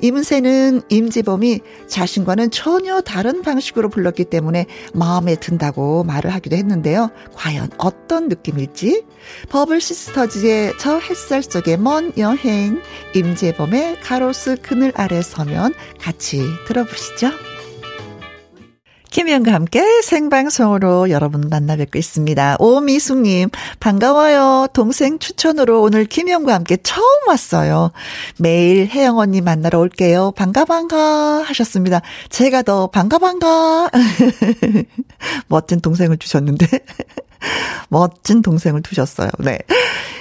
이문세는 0.00 0.82
임지범이 0.88 1.60
자신과는 1.88 2.50
전혀 2.50 3.00
다른 3.00 3.42
방식으로 3.42 3.88
불렀기 3.88 4.24
때문에 4.24 4.66
마음에 4.94 5.34
든다고 5.34 6.04
말을 6.04 6.32
하기도 6.34 6.56
했는데요. 6.56 7.10
과연 7.34 7.70
어떤 7.78 8.28
느낌일지? 8.28 9.04
버블 9.48 9.80
시스터즈의 9.80 10.74
저 10.78 10.98
햇살 10.98 11.42
속의 11.42 11.78
먼 11.78 12.12
여행, 12.16 12.80
임재범의 13.14 14.00
가로수 14.00 14.56
그늘 14.62 14.92
아래 14.94 15.20
서면 15.20 15.74
같이 16.00 16.42
들어보시죠. 16.66 17.30
김희영과 19.10 19.52
함께 19.52 20.02
생방송으로 20.02 21.10
여러분 21.10 21.48
만나 21.48 21.76
뵙고 21.76 21.98
있습니다. 21.98 22.56
오미숙님, 22.58 23.48
반가워요. 23.80 24.68
동생 24.72 25.18
추천으로 25.18 25.82
오늘 25.82 26.04
김희영과 26.04 26.54
함께 26.54 26.76
처음 26.82 27.06
왔어요. 27.26 27.92
매일 28.38 28.86
혜영 28.86 29.18
언니 29.18 29.40
만나러 29.40 29.78
올게요. 29.78 30.32
반가, 30.36 30.64
반가 30.64 31.42
하셨습니다. 31.42 32.02
제가 32.28 32.62
더 32.62 32.88
반가, 32.88 33.18
반가. 33.18 33.90
멋진 35.48 35.80
동생을 35.80 36.18
주셨는데. 36.18 36.66
멋진 37.88 38.42
동생을 38.42 38.82
두셨어요. 38.82 39.30
네. 39.38 39.58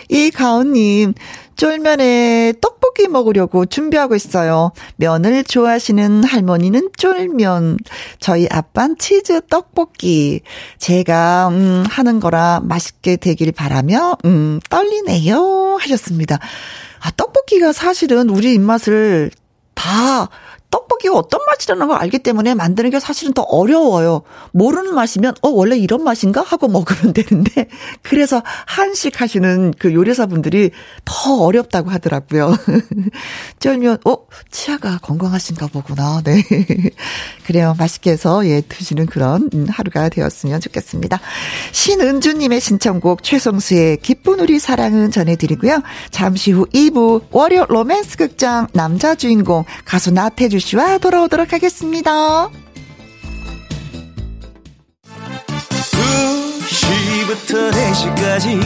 이 0.09 0.31
가은님, 0.31 1.13
쫄면에 1.55 2.53
떡볶이 2.61 3.07
먹으려고 3.07 3.65
준비하고 3.65 4.15
있어요. 4.15 4.71
면을 4.95 5.43
좋아하시는 5.43 6.23
할머니는 6.23 6.91
쫄면, 6.97 7.79
저희 8.19 8.47
아빠는 8.49 8.97
치즈 8.97 9.41
떡볶이. 9.49 10.41
제가, 10.77 11.49
음, 11.49 11.83
하는 11.89 12.19
거라 12.19 12.61
맛있게 12.63 13.17
되길 13.17 13.51
바라며, 13.51 14.17
음, 14.25 14.59
떨리네요. 14.69 15.77
하셨습니다. 15.81 16.39
아, 16.99 17.11
떡볶이가 17.11 17.73
사실은 17.73 18.29
우리 18.29 18.53
입맛을 18.53 19.31
다 19.73 20.29
떡볶이가 20.69 21.15
어떤 21.15 21.39
맛이라는 21.45 21.87
걸 21.87 21.97
알기 21.97 22.19
때문에 22.19 22.53
만드는 22.53 22.89
게 22.89 22.99
사실은 22.99 23.33
더 23.33 23.41
어려워요. 23.43 24.23
모르는 24.51 24.93
맛이면 24.95 25.35
어 25.41 25.49
원래 25.49 25.77
이런 25.77 26.03
맛인가 26.03 26.41
하고 26.41 26.67
먹으면 26.67 27.13
되는데 27.15 27.67
그래서 28.01 28.41
한식 28.65 29.21
하시는 29.21 29.73
그 29.79 29.93
요리사분들이 29.93 30.71
더 31.05 31.43
어렵다고 31.43 31.89
하더라고요. 31.89 32.53
쫄면 33.59 33.99
어 34.05 34.17
치아가 34.51 34.97
건강하신가 35.01 35.67
보구나. 35.67 36.21
네. 36.23 36.43
그래요. 37.45 37.75
맛있게 37.77 38.11
해서 38.11 38.45
예 38.45 38.61
드시는 38.61 39.05
그런 39.05 39.49
음, 39.53 39.67
하루가 39.69 40.09
되었으면 40.09 40.59
좋겠습니다. 40.59 41.19
신은주 41.71 42.33
님의 42.33 42.59
신청곡 42.59 43.23
최성수의 43.23 43.97
기쁜 43.97 44.41
우리 44.41 44.59
사랑은 44.59 45.11
전해 45.11 45.37
드리고요. 45.37 45.81
잠시 46.11 46.51
후 46.51 46.65
2부 46.67 47.27
월요 47.31 47.65
로맨스 47.69 48.17
극장 48.17 48.67
남자 48.73 49.15
주인공 49.15 49.63
가수 49.85 50.11
나태주 50.11 50.56
이은주 50.57 50.59
씨와 50.59 50.97
돌아오도록 50.97 51.53
하겠습니다. 51.53 52.49
2시부터 56.69 57.71
4시까지 57.71 58.59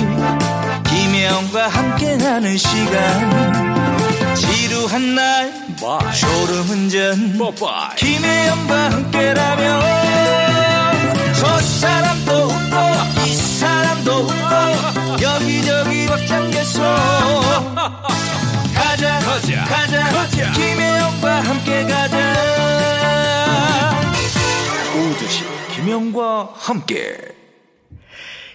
김혜영과 0.90 1.68
함께하는 1.68 2.58
시간 2.58 4.36
지루한 4.36 5.16
날 5.16 5.52
Bye. 5.80 6.14
졸음운전 6.14 7.38
Bye. 7.38 7.96
김혜영과 7.98 8.92
함께라면 8.92 9.82
저 11.34 11.60
사람도 11.60 12.32
웃고 12.32 13.26
이 13.28 13.36
사람도 13.36 14.12
웃고 14.12 15.22
여기저기 15.22 16.06
벅장개소 16.08 16.84
가자 19.02 19.20
가자 19.20 19.64
가자, 19.66 20.04
가자. 20.12 20.52
김혜영과 20.52 21.42
함께 21.42 21.84
가자 21.86 22.36
오후 24.96 25.16
두시 25.16 25.44
김혜영과 25.74 26.54
함께 26.54 27.18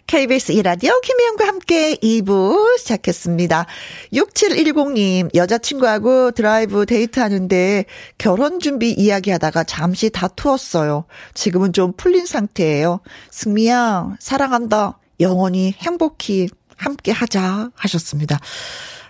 KBS 0.07 0.53
2라디오 0.53 1.01
김혜영과 1.01 1.49
함께 1.49 1.97
2부 1.97 2.79
시작했습니다. 2.79 3.67
6710님, 4.13 5.35
여자친구하고 5.35 6.31
드라이브 6.31 6.87
데이트 6.87 7.19
하는데 7.19 7.85
결혼 8.17 8.61
준비 8.61 8.93
이야기 8.93 9.33
하다가 9.33 9.65
잠시 9.65 10.11
다투었어요. 10.11 11.07
지금은 11.35 11.73
좀 11.73 11.93
풀린 11.97 12.25
상태예요. 12.25 13.01
승미야, 13.33 14.15
사랑한다. 14.21 15.01
영원히 15.19 15.75
행복히 15.77 16.51
함께 16.77 17.11
하자 17.11 17.71
하셨습니다. 17.75 18.39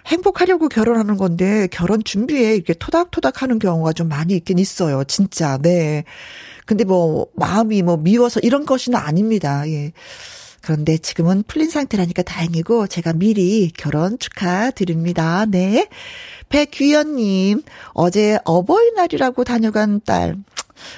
행복하려고 0.06 0.68
결혼하는 0.68 1.16
건데 1.16 1.68
결혼 1.70 2.02
준비에 2.04 2.54
이렇게 2.54 2.74
토닥토닥 2.74 3.42
하는 3.42 3.58
경우가 3.58 3.92
좀 3.92 4.08
많이 4.08 4.34
있긴 4.34 4.58
있어요. 4.58 5.04
진짜. 5.04 5.58
네. 5.58 6.04
근데 6.64 6.84
뭐 6.84 7.26
마음이 7.34 7.82
뭐 7.82 7.96
미워서 7.96 8.40
이런 8.40 8.66
것은 8.66 8.94
아닙니다. 8.94 9.68
예. 9.68 9.92
그런데 10.62 10.98
지금은 10.98 11.44
풀린 11.46 11.70
상태라니까 11.70 12.22
다행이고 12.22 12.88
제가 12.88 13.12
미리 13.12 13.70
결혼 13.76 14.18
축하드립니다. 14.18 15.46
네. 15.46 15.88
백규현님, 16.48 17.62
어제 17.92 18.38
어버이날이라고 18.44 19.44
다녀간 19.44 20.00
딸, 20.04 20.36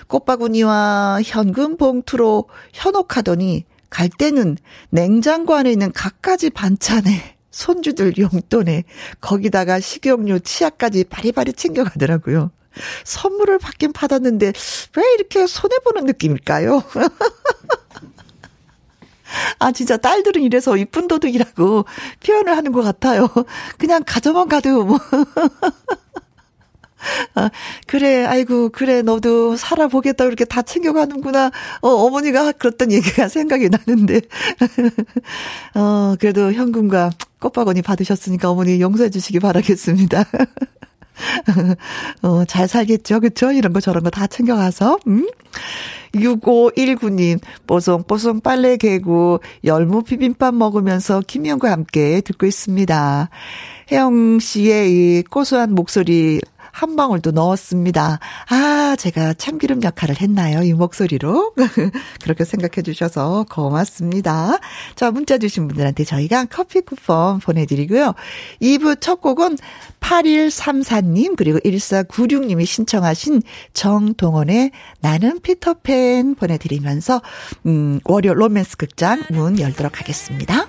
꽃바구니와 0.07 1.21
현금 1.25 1.77
봉투로 1.77 2.49
현혹하더니 2.73 3.65
갈 3.91 4.09
때는 4.09 4.57
냉장고 4.91 5.55
안에 5.55 5.73
있는 5.73 5.93
갖가지 5.93 6.51
반찬에 6.51 7.38
손주들 7.59 8.17
용돈에 8.17 8.85
거기다가 9.21 9.81
식용유 9.81 10.41
치약까지 10.41 11.05
바리바리 11.05 11.53
챙겨가더라고요. 11.55 12.53
선물을 13.03 13.59
받긴 13.59 13.93
받았는데 13.93 14.53
왜 14.97 15.15
이렇게 15.15 15.49
손해보는 15.49 16.05
느낌일까요? 16.05 16.85
아, 19.59 19.73
진짜 19.73 19.97
딸들은 19.97 20.41
이래서 20.43 20.77
이쁜 20.77 21.09
도둑이라고 21.09 21.85
표현을 22.25 22.57
하는 22.57 22.71
것 22.71 22.83
같아요. 22.83 23.27
그냥 23.77 24.05
가져만 24.07 24.49
가도 24.49 24.85
뭐. 24.85 25.01
아, 27.35 27.51
그래, 27.87 28.25
아이고, 28.25 28.71
그래, 28.71 29.03
너도 29.03 29.57
살아보겠다, 29.57 30.25
이렇게 30.25 30.45
다 30.45 30.63
챙겨가는구나. 30.63 31.51
어, 31.81 31.89
어머니가 31.89 32.53
그랬던 32.53 32.93
얘기가 32.93 33.29
생각이 33.29 33.69
나는데. 33.69 34.21
어, 35.75 36.15
그래도 36.19 36.53
현금과 36.53 37.11
꽃바구니 37.41 37.83
받으셨으니까 37.83 38.51
어머니 38.51 38.81
용서해 38.81 39.11
주시기 39.11 39.41
바라겠습니다. 39.41 40.25
어, 42.23 42.45
잘 42.47 42.69
살겠죠? 42.69 43.21
그쵸? 43.21 43.53
이런 43.53 43.73
거 43.73 43.81
저런 43.81 44.03
거 44.05 44.11
다 44.11 44.27
챙겨가서, 44.27 44.99
음? 45.09 45.29
6519님, 46.15 47.39
뽀송뽀송 47.67 48.41
빨래 48.41 48.77
개고, 48.77 49.41
열무 49.65 50.03
비빔밥 50.05 50.55
먹으면서 50.55 51.21
김희영과 51.27 51.71
함께 51.71 52.21
듣고 52.23 52.47
있습니다. 52.47 53.29
혜영 53.93 54.39
씨의 54.39 54.91
이 54.91 55.23
고소한 55.29 55.75
목소리, 55.75 56.41
한 56.79 56.95
방울도 56.95 57.33
넣었습니다. 57.33 58.21
아, 58.49 58.97
제가 58.97 59.35
참기름 59.35 59.83
역할을 59.83 60.21
했나요? 60.21 60.63
이 60.63 60.73
목소리로. 60.73 61.53
그렇게 62.23 62.45
생각해 62.45 62.83
주셔서 62.85 63.45
고맙습니다. 63.51 64.59
자, 64.95 65.11
문자 65.11 65.39
주신 65.39 65.67
분들한테 65.67 66.05
저희가 66.05 66.45
커피 66.45 66.81
쿠폰 66.83 67.41
보내드리고요. 67.41 68.15
2부 68.63 69.01
첫 69.01 69.21
곡은 69.21 69.59
8134님, 69.99 71.35
그리고 71.37 71.59
1496님이 71.59 72.65
신청하신 72.65 73.43
정동원의 73.73 74.71
나는 75.01 75.41
피터팬 75.41 76.37
보내드리면서, 76.37 77.21
음, 77.67 77.99
월요 78.05 78.35
로맨스 78.35 78.77
극장 78.77 79.25
문 79.31 79.59
열도록 79.59 79.99
하겠습니다. 79.99 80.69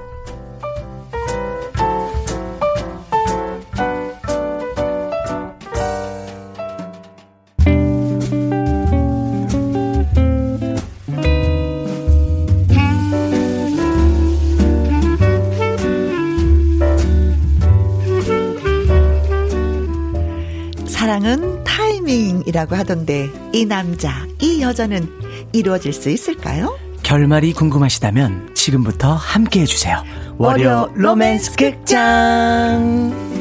이밍이라고 22.51 22.75
하던데 22.75 23.29
이 23.53 23.65
남자, 23.65 24.25
이 24.39 24.61
여자는 24.61 25.07
이루어질 25.53 25.91
수 25.93 26.09
있을까요? 26.09 26.77
결말이 27.01 27.53
궁금하시다면 27.53 28.53
지금부터 28.53 29.15
함께 29.15 29.61
해주세요. 29.61 30.03
월요 30.37 30.91
로맨스 30.93 31.55
극장. 31.55 33.40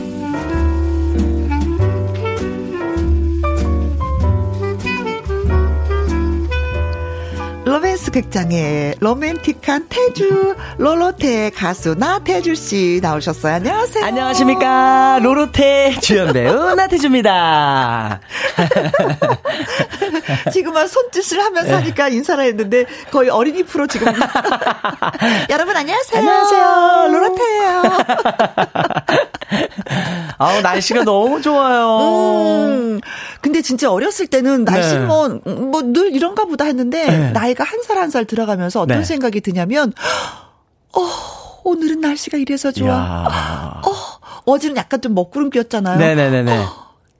로맨스 7.70 8.10
극장에 8.10 8.94
로맨틱한 8.98 9.86
태주 9.88 10.56
로로테 10.78 11.50
가수 11.50 11.94
나태주 11.94 12.56
씨 12.56 12.98
나오셨어요. 13.00 13.54
안녕하세요. 13.54 14.04
안녕하십니까. 14.04 15.20
로로테 15.22 15.94
주연 16.00 16.32
배우 16.32 16.74
나태주입니다. 16.74 18.18
지금은 20.52 20.88
손짓을 20.88 21.38
하면서 21.38 21.76
하니까 21.76 22.08
인사를 22.08 22.44
했는데 22.44 22.86
거의 23.12 23.30
어린이 23.30 23.62
프로 23.62 23.86
지금. 23.86 24.12
여러분 25.48 25.76
안녕하세요. 25.76 26.18
안녕하세요. 26.18 27.08
로로테예요. 27.12 27.82
아우 30.38 30.60
날씨가 30.60 31.04
너무 31.04 31.40
좋아요. 31.42 32.66
음, 32.66 33.00
근데 33.40 33.62
진짜 33.62 33.90
어렸을 33.90 34.26
때는 34.26 34.64
날씨 34.64 34.94
네. 34.98 35.04
뭐 35.04 35.28
뭐 35.44 35.82
늘 35.82 36.14
이런가 36.14 36.44
보다 36.44 36.64
했는데 36.66 37.06
네. 37.06 37.30
나이가 37.32 37.64
한 37.64 37.80
살 37.82 37.98
한살 37.98 38.24
들어가면서 38.26 38.80
어떤 38.82 38.98
네. 38.98 39.04
생각이 39.04 39.40
드냐면 39.40 39.92
어 40.92 41.00
오늘은 41.64 42.00
날씨가 42.00 42.38
이래서 42.38 42.70
좋아. 42.72 42.88
이야. 42.88 43.80
어 43.84 43.92
어제는 44.52 44.76
약간 44.76 45.00
좀 45.00 45.14
먹구름이었잖아요. 45.14 45.98
네네네네. 45.98 46.66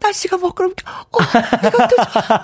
날씨가 0.02 0.38
먹구름. 0.38 0.72
어 1.12 1.18
이것도. 1.66 1.96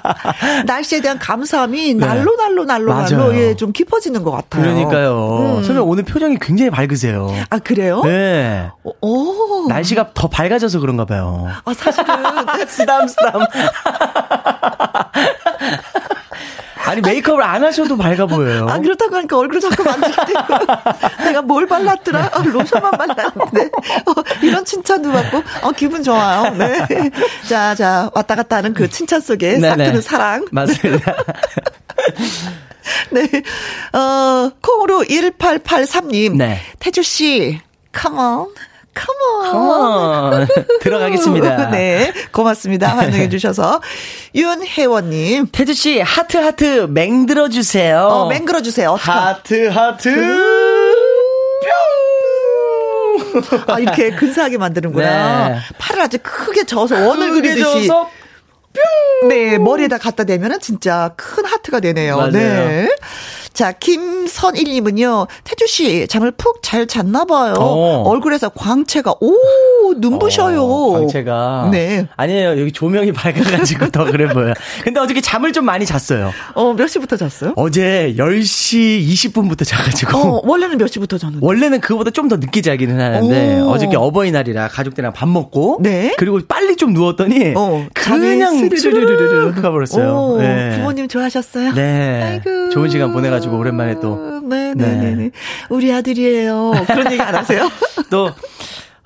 날씨에 0.66 1.00
대한 1.00 1.18
감사함이 1.18 1.94
날로 1.94 2.36
날로 2.36 2.64
날로 2.64 2.92
날로 2.92 3.04
네. 3.04 3.16
맞아요. 3.16 3.34
예, 3.36 3.56
좀 3.56 3.72
깊어지는 3.72 4.22
것 4.22 4.30
같아요. 4.30 4.62
그러니까요. 4.62 5.38
음. 5.38 5.54
선생님 5.56 5.82
오늘 5.82 6.04
표정이 6.04 6.38
굉장히 6.40 6.70
밝으세요. 6.70 7.28
아 7.50 7.58
그래요? 7.58 8.02
네. 8.02 8.70
어, 8.84 8.90
어. 9.00 9.66
날씨가 9.68 10.10
더 10.14 10.28
밝아져서 10.28 10.80
그런가 10.80 11.04
봐요. 11.04 11.48
아 11.64 11.74
사실은 11.74 12.06
쓰담 12.68 13.08
쓰담. 13.08 13.40
아니 16.86 17.00
메이크업을 17.00 17.42
안 17.42 17.64
하셔도 17.64 17.96
밝아 17.96 18.26
보여요. 18.26 18.66
아, 18.68 18.78
그렇다고 18.78 19.16
하니까 19.16 19.38
얼굴 19.38 19.60
자꾸 19.60 19.82
되고. 19.82 20.40
내가 21.24 21.42
뭘 21.42 21.66
발랐더라? 21.66 22.30
아, 22.32 22.42
로션만 22.42 22.92
발랐는데. 22.92 23.70
어, 24.06 24.14
이런 24.42 24.64
칭찬도 24.64 25.10
받고, 25.10 25.42
어, 25.62 25.72
기분 25.72 26.02
좋아요. 26.02 26.54
네. 26.54 27.10
자, 27.48 27.74
자, 27.74 28.10
왔다 28.14 28.36
갔다 28.36 28.56
하는 28.56 28.72
그 28.72 28.88
칭찬 28.88 29.20
속에 29.20 29.58
싹. 29.58 29.76
드는 29.76 30.00
사랑. 30.00 30.46
맞습니다. 30.52 31.14
네. 33.10 33.22
어, 33.98 34.50
콩으로 34.62 35.02
1883님. 35.04 36.36
네. 36.36 36.60
태주씨, 36.78 37.60
come 37.98 38.18
on. 38.18 38.46
컴온. 38.96 40.46
들어가겠습니다. 40.80 41.70
네. 41.70 42.12
고맙습니다. 42.32 42.88
환영해 42.96 43.28
주셔서. 43.28 43.80
윤혜원님. 44.34 45.48
태주씨, 45.52 46.00
하트, 46.00 46.36
하트, 46.38 46.86
맹들어 46.90 47.48
주세요. 47.48 47.98
어, 48.00 48.28
맹글어 48.28 48.62
주세요. 48.62 48.94
하트, 48.94 49.68
하트. 49.68 50.10
뿅! 51.62 51.70
아, 53.66 53.78
이렇게 53.78 54.10
근사하게 54.10 54.58
만드는구나. 54.58 55.48
네. 55.48 55.58
팔을 55.78 56.02
아주 56.02 56.18
크게 56.22 56.64
저어서 56.64 56.96
원을 57.06 57.30
크게 57.30 57.54
그리듯이. 57.54 57.86
저어서 57.86 58.10
네, 59.28 59.58
머리에다 59.58 59.98
갖다 59.98 60.24
대면은 60.24 60.60
진짜 60.60 61.12
큰 61.16 61.44
하트가 61.44 61.80
되네요. 61.80 62.16
맞아요. 62.16 62.30
네. 62.32 62.88
자, 63.56 63.72
김선일님은요, 63.72 65.28
태주씨, 65.44 66.08
잠을 66.08 66.30
푹 66.32 66.60
잘 66.62 66.86
잤나봐요. 66.86 67.54
어. 67.58 68.02
얼굴에서 68.06 68.50
광채가, 68.50 69.14
오, 69.20 69.34
눈부셔요. 69.96 70.62
어, 70.62 70.92
광채가. 70.92 71.70
네. 71.72 72.06
아니에요. 72.16 72.60
여기 72.60 72.70
조명이 72.70 73.12
밝아가지고 73.12 73.88
더 73.92 74.04
그래 74.04 74.28
보여요. 74.28 74.52
근데 74.84 75.00
어저께 75.00 75.22
잠을 75.22 75.54
좀 75.54 75.64
많이 75.64 75.86
잤어요. 75.86 76.32
어, 76.54 76.74
몇 76.74 76.86
시부터 76.86 77.16
잤어요? 77.16 77.54
어제 77.56 78.14
10시 78.18 79.08
20분부터 79.08 79.64
자가지고. 79.66 80.18
어, 80.18 80.40
원래는 80.44 80.76
몇 80.76 80.88
시부터 80.88 81.16
잤는데? 81.16 81.38
원래는 81.46 81.80
그거보다 81.80 82.10
좀 82.10 82.26
더 82.26 82.36
늦게 82.38 82.60
자기는 82.60 83.00
하는데 83.00 83.60
오. 83.60 83.68
어저께 83.70 83.96
어버이날이라 83.96 84.66
가족들이랑 84.66 85.12
밥 85.12 85.28
먹고 85.28 85.78
네. 85.80 86.12
그리고 86.18 86.40
빨리 86.48 86.74
좀 86.74 86.92
누웠더니 86.92 87.52
어, 87.56 87.86
그냥 87.94 88.56
스르르르르. 88.68 89.06
스르르르 89.28 89.62
가버렸어요. 89.62 90.12
오, 90.12 90.38
네. 90.38 90.74
부모님 90.76 91.06
좋아하셨어요? 91.06 91.72
네. 91.74 92.22
아이고. 92.44 92.70
좋은 92.70 92.90
시간 92.90 93.12
보내가지고 93.12 93.45
오랜만에 93.54 94.00
또. 94.00 94.40
네네네. 94.40 95.14
네. 95.14 95.30
우리 95.68 95.92
아들이에요. 95.92 96.72
그런 96.86 97.12
얘기 97.12 97.20
안 97.20 97.34
하세요? 97.34 97.70
또 98.10 98.32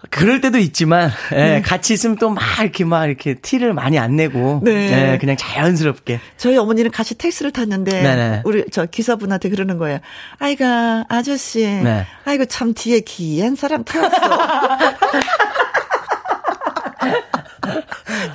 그럴 0.09 0.41
때도 0.41 0.59
있지만 0.59 1.11
예, 1.33 1.37
네. 1.37 1.63
같이 1.63 1.93
있으면 1.93 2.17
또 2.17 2.31
막 2.31 2.43
이렇게 2.61 2.85
막 2.85 3.07
이렇게 3.07 3.35
티를 3.35 3.75
많이 3.75 3.99
안 3.99 4.17
내고 4.17 4.61
네. 4.65 5.13
예, 5.13 5.19
그냥 5.19 5.37
자연스럽게 5.37 6.21
저희 6.37 6.57
어머니는 6.57 6.91
같이 6.91 7.15
택시를 7.17 7.53
탔는데 7.53 8.03
네네. 8.03 8.43
우리 8.45 8.65
저 8.73 8.87
기사분한테 8.87 9.51
그러는 9.51 9.79
거예요. 9.79 9.99
아이가 10.39 11.05
아저씨, 11.09 11.61
네. 11.65 12.07
아이고 12.25 12.47
참 12.47 12.73
뒤에 12.75 13.01
귀한 13.01 13.55
사람 13.57 13.85
태웠어. 13.85 14.11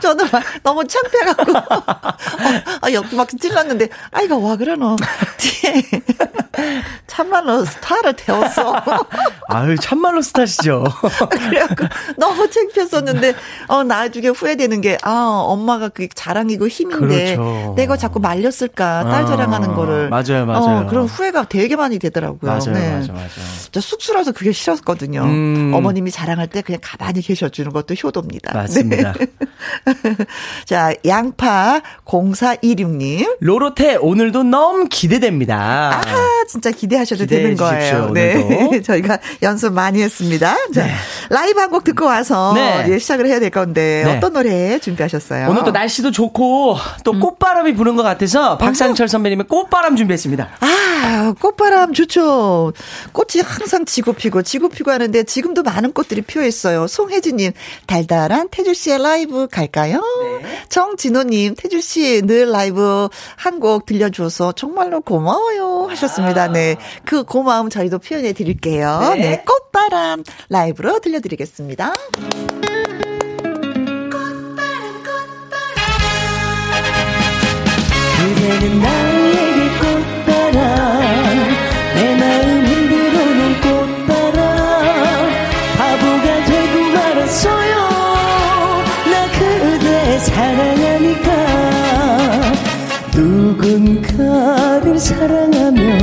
저는 0.06 0.28
막 0.32 0.44
너무 0.62 0.84
창피해갖고 0.86 1.52
어, 2.86 2.94
여기 2.94 3.16
막 3.16 3.28
찔렀는데 3.28 3.90
아이가 4.12 4.38
와 4.38 4.56
그러노 4.56 4.96
뒤에 5.38 5.84
참말로 7.08 7.66
스타를 7.66 8.14
태웠어. 8.14 8.76
아유 9.50 9.76
참말로 9.80 10.22
스타시죠. 10.22 10.84
그래갖고 11.30 11.86
너무 12.18 12.48
창피했었는데 12.50 13.34
어 13.68 13.84
나중에 13.84 14.28
후회되는 14.30 14.82
게 14.82 14.98
아 15.02 15.42
엄마가 15.46 15.90
그게 15.90 16.08
자랑이고 16.14 16.68
힘인데 16.68 17.36
그렇죠. 17.36 17.74
내가 17.76 17.98
자꾸 17.98 18.20
말렸을까 18.20 19.04
딸 19.04 19.24
아, 19.24 19.26
자랑하는 19.26 19.74
거를 19.76 20.10
맞아요, 20.10 20.46
맞아요. 20.46 20.86
어, 20.86 20.88
그런 20.88 21.06
후회가 21.06 21.46
되게 21.48 21.76
많이 21.76 22.00
되더라고요. 22.00 22.52
맞아요, 22.52 22.74
네. 22.74 22.90
맞아요, 22.92 23.08
맞아요. 23.14 23.30
저 23.72 23.80
쑥스러워서 23.82 24.32
그게 24.32 24.52
싫었거든요. 24.52 25.22
음. 25.24 25.72
어머님이 25.74 26.12
자랑할 26.12 26.48
때 26.48 26.62
그냥 26.62 26.80
가만히 26.84 27.22
계셔주는 27.22 27.72
것도 27.72 27.94
효도입니다. 27.96 28.54
맞습니다. 28.54 29.14
네. 29.14 29.28
자 30.66 30.94
양파 31.06 31.82
0416님. 32.06 33.38
로로테 33.40 33.96
오늘도 33.96 34.44
너무 34.44 34.88
기대됩니다. 34.90 36.02
아, 36.06 36.44
진짜 36.48 36.72
기대하셔도 36.72 37.26
되는 37.26 37.56
거예요. 37.56 38.10
네. 38.12 38.36
오늘도. 38.36 38.82
저희가 38.86 39.20
연습 39.42 39.74
많이 39.74 40.02
했습니다. 40.02 40.56
자, 40.74 40.86
네. 40.86 40.92
라이브 41.30 41.60
한 41.60 41.66
곡 41.66 41.84
듣고 41.84 42.06
와서 42.06 42.54
네. 42.54 42.86
예, 42.90 43.00
시작을 43.00 43.26
해야 43.28 43.40
될 43.40 43.50
건데 43.50 44.04
네. 44.06 44.18
어떤 44.18 44.34
노래 44.34 44.80
준비하셨어요? 44.80 45.50
오늘 45.50 45.64
또 45.64 45.72
날씨도 45.72 46.12
좋고 46.12 46.78
또 47.04 47.12
음. 47.12 47.20
꽃바람이 47.20 47.74
부는 47.74 47.96
것 47.96 48.04
같아서 48.04 48.58
박상철 48.60 49.08
선배님의 49.08 49.48
꽃바람 49.48 49.96
준비했습니다. 49.96 50.48
아, 50.62 51.34
꽃바람 51.42 51.94
좋죠. 51.94 52.72
꽃이 53.14 53.44
항상 53.44 53.86
지고 53.86 54.14
피고 54.14 54.42
지고 54.44 54.70
피고 54.70 54.92
하는데 54.92 55.24
지금도 55.24 55.64
많은 55.64 55.92
꽃들이 55.92 56.22
피어 56.22 56.46
있어요. 56.46 56.88
송혜진님, 56.88 57.52
달달한 57.88 58.48
태주 58.50 58.74
씨의 58.76 59.00
라이브 59.02 59.48
갈까요? 59.52 59.85
정진호님, 60.70 61.56
태주 61.56 61.82
씨 61.82 62.22
늘 62.22 62.50
라이브 62.52 63.10
한 63.38 63.60
곡 63.60 63.86
들려줘서 63.86 64.52
정말로 64.52 65.00
고마워요 65.02 65.88
하셨습니다. 65.90 66.48
네, 66.50 66.76
그 67.06 67.24
고마움 67.24 67.70
저희도 67.70 68.00
표현해 68.00 68.34
드릴게요. 68.34 69.14
네. 69.16 69.22
네, 69.22 69.44
꽃바람 69.46 70.24
라이브로 70.50 71.00
들려드리겠습니다. 71.00 71.94
그대는 78.18 78.80
나에게 78.82 79.15
사랑하면 95.06 96.00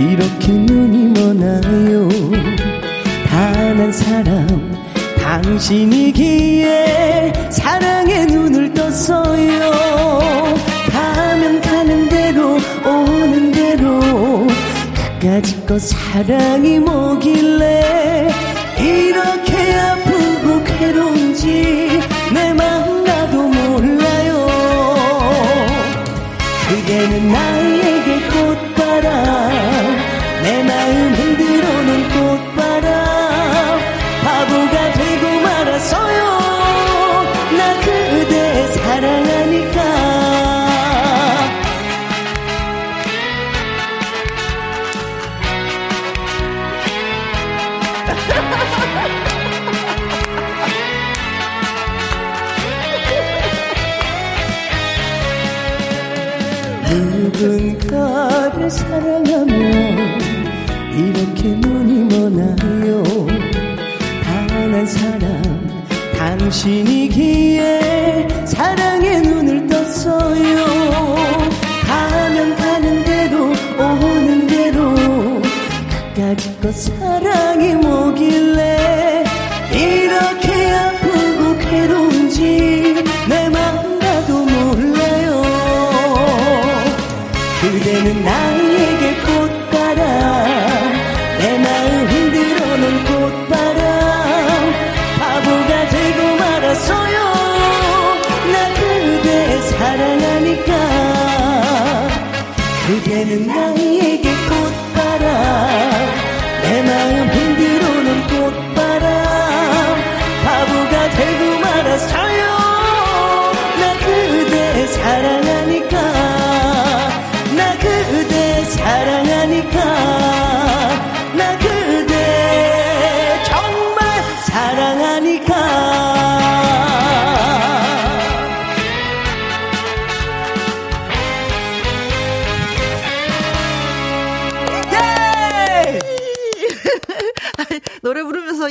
이렇게 0.00 0.52
눈이 0.52 1.20
머나요? 1.20 2.08
단 3.28 3.62
한 3.82 3.90
사람 3.90 4.46
당신이기에 5.20 6.70
사랑의 7.50 8.26
눈을 8.26 8.72
떴어요. 8.74 9.70
가면 10.92 11.60
가는 11.60 12.08
대로 12.08 12.58
오는 12.84 13.50
대로 13.50 13.98
그까짓 15.18 15.66
거 15.66 15.78
사랑이 15.78 16.78
뭐길래 16.78 18.28
이렇게 18.78 19.74
아프고 19.74 20.62
괴로운지 20.64 21.91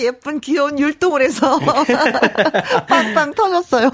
예쁜 0.04 0.40
귀여운 0.40 0.78
율동을 0.80 1.22
해서 1.22 1.60
빵빵 2.88 3.34
터졌어요. 3.34 3.92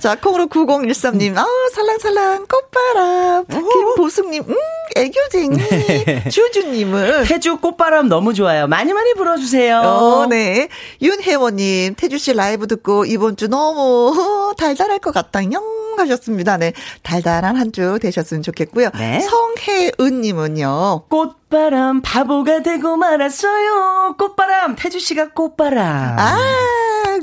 자, 0.00 0.14
콩으로 0.16 0.46
9013님, 0.46 1.36
아 1.36 1.46
살랑살랑 1.74 2.46
꽃바람. 2.46 3.44
김보숙님, 3.46 4.44
음, 4.48 4.54
애교쟁이. 4.96 5.58
주주님은. 6.30 7.24
태주 7.24 7.58
꽃바람 7.58 8.08
너무 8.08 8.34
좋아요. 8.34 8.66
많이 8.66 8.92
많이 8.92 9.14
불어주세요. 9.14 9.80
어, 9.80 10.26
네. 10.26 10.68
윤혜원님, 11.02 11.94
태주씨 11.94 12.34
라이브 12.34 12.66
듣고 12.66 13.04
이번 13.04 13.36
주 13.36 13.48
너무 13.48 14.54
달달할 14.56 14.98
것 14.98 15.12
같다요. 15.12 15.83
하셨습니다. 16.00 16.56
네. 16.56 16.72
달달한 17.02 17.56
한 17.56 17.72
주 17.74 17.98
되셨으면 18.00 18.42
좋겠고요. 18.42 18.90
네. 18.96 19.20
성혜은님은요. 19.20 21.06
꽃바람 21.08 22.02
바보가 22.02 22.62
되고 22.62 22.96
말았어요. 22.96 24.14
꽃바람 24.18 24.76
태주 24.76 25.00
씨가 25.00 25.30
꽃바람. 25.30 26.16
아 26.18 26.36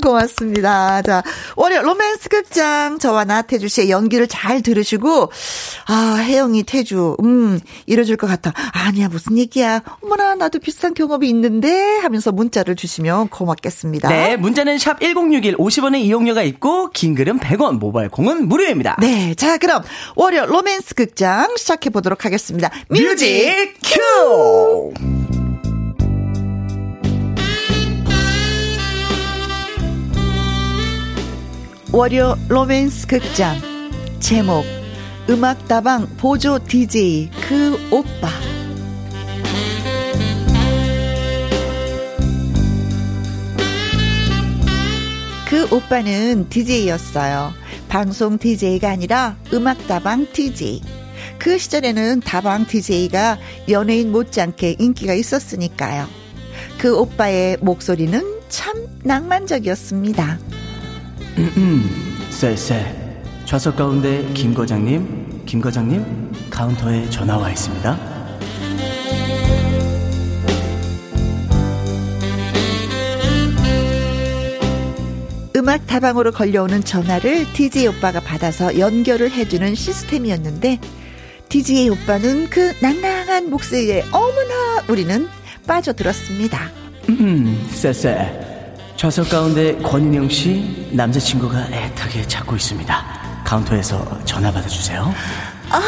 고맙습니다. 0.02 1.02
자 1.02 1.22
월요 1.56 1.82
로맨스 1.82 2.28
극장 2.28 2.98
저와 2.98 3.24
나태주 3.24 3.68
씨의 3.68 3.90
연기를 3.90 4.26
잘 4.26 4.62
들으시고 4.62 5.30
아 5.86 6.16
혜영이 6.22 6.64
태주 6.64 7.16
음 7.22 7.60
이뤄줄 7.86 8.16
것 8.16 8.26
같아. 8.26 8.52
아니야 8.72 9.08
무슨 9.08 9.38
얘기야. 9.38 9.82
어머나 10.02 10.34
나도 10.34 10.58
비슷한 10.58 10.94
경험이 10.94 11.28
있는데 11.30 11.98
하면서 11.98 12.32
문자를 12.32 12.76
주시면 12.76 13.28
고맙겠습니다. 13.28 14.08
네 14.08 14.36
문자는 14.36 14.78
샵 14.78 15.00
#1061 15.00 15.56
50원의 15.58 16.00
이용료가 16.02 16.42
있고 16.42 16.90
긴 16.90 17.14
글은 17.14 17.38
100원 17.38 17.78
모바일 17.78 18.08
콩은 18.08 18.48
무료입니다. 18.48 18.96
네, 19.00 19.34
자 19.34 19.58
그럼 19.58 19.82
월요 20.16 20.46
로맨스 20.46 20.94
극장 20.94 21.56
시작해 21.56 21.90
보도록 21.90 22.24
하겠습니다. 22.24 22.70
music 22.88 23.74
cue. 23.84 25.41
월요 31.94 32.38
로맨스 32.48 33.06
극장 33.06 33.54
제목 34.18 34.64
음악다방 35.28 36.16
보조 36.16 36.58
DJ 36.58 37.28
그 37.42 37.74
오빠 37.90 38.28
그 45.50 45.68
오빠는 45.70 46.48
DJ였어요. 46.48 47.52
방송 47.90 48.38
DJ가 48.38 48.88
아니라 48.88 49.36
음악다방 49.52 50.28
DJ. 50.32 50.80
그 51.36 51.58
시절에는 51.58 52.20
다방 52.20 52.66
DJ가 52.66 53.38
연예인 53.68 54.12
못지않게 54.12 54.76
인기가 54.78 55.12
있었으니까요. 55.12 56.06
그 56.78 56.98
오빠의 56.98 57.58
목소리는 57.60 58.40
참 58.48 58.88
낭만적이었습니다. 59.04 60.38
쎄쎄. 62.30 62.94
좌석 63.44 63.76
가운데 63.76 64.28
김 64.34 64.54
과장님, 64.54 65.42
김 65.46 65.60
과장님 65.60 66.32
카운터에 66.50 67.08
전화 67.10 67.36
와 67.36 67.50
있습니다. 67.50 68.12
음악 75.56 75.86
다방으로 75.86 76.32
걸려오는 76.32 76.82
전화를 76.82 77.52
DJ 77.52 77.86
오빠가 77.88 78.20
받아서 78.20 78.78
연결을 78.78 79.30
해주는 79.30 79.74
시스템이었는데 79.74 80.80
DJ 81.48 81.90
오빠는 81.90 82.48
그 82.48 82.72
낭낭한 82.80 83.50
목소리에 83.50 84.04
어머나 84.10 84.84
우리는 84.88 85.28
빠져들었습니다. 85.66 86.70
음, 87.10 87.64
쎄쎄. 87.70 88.51
좌석 89.02 89.30
가운데 89.30 89.76
권인영 89.78 90.28
씨 90.28 90.88
남자친구가 90.92 91.70
애타게 91.72 92.28
찾고 92.28 92.54
있습니다. 92.54 93.42
카운터에서 93.44 94.24
전화 94.24 94.52
받아주세요. 94.52 95.12
아, 95.70 95.82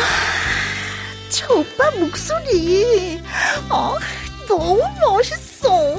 저 1.29 1.55
오빠 1.55 1.93
목소리, 1.93 3.23
아, 3.69 3.97
너무 4.49 4.83
멋있어. 5.01 5.95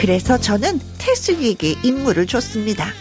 그래서 0.00 0.38
저는 0.38 0.80
태숙이에게 0.98 1.80
임무를 1.82 2.28
줬습니다. 2.28 2.92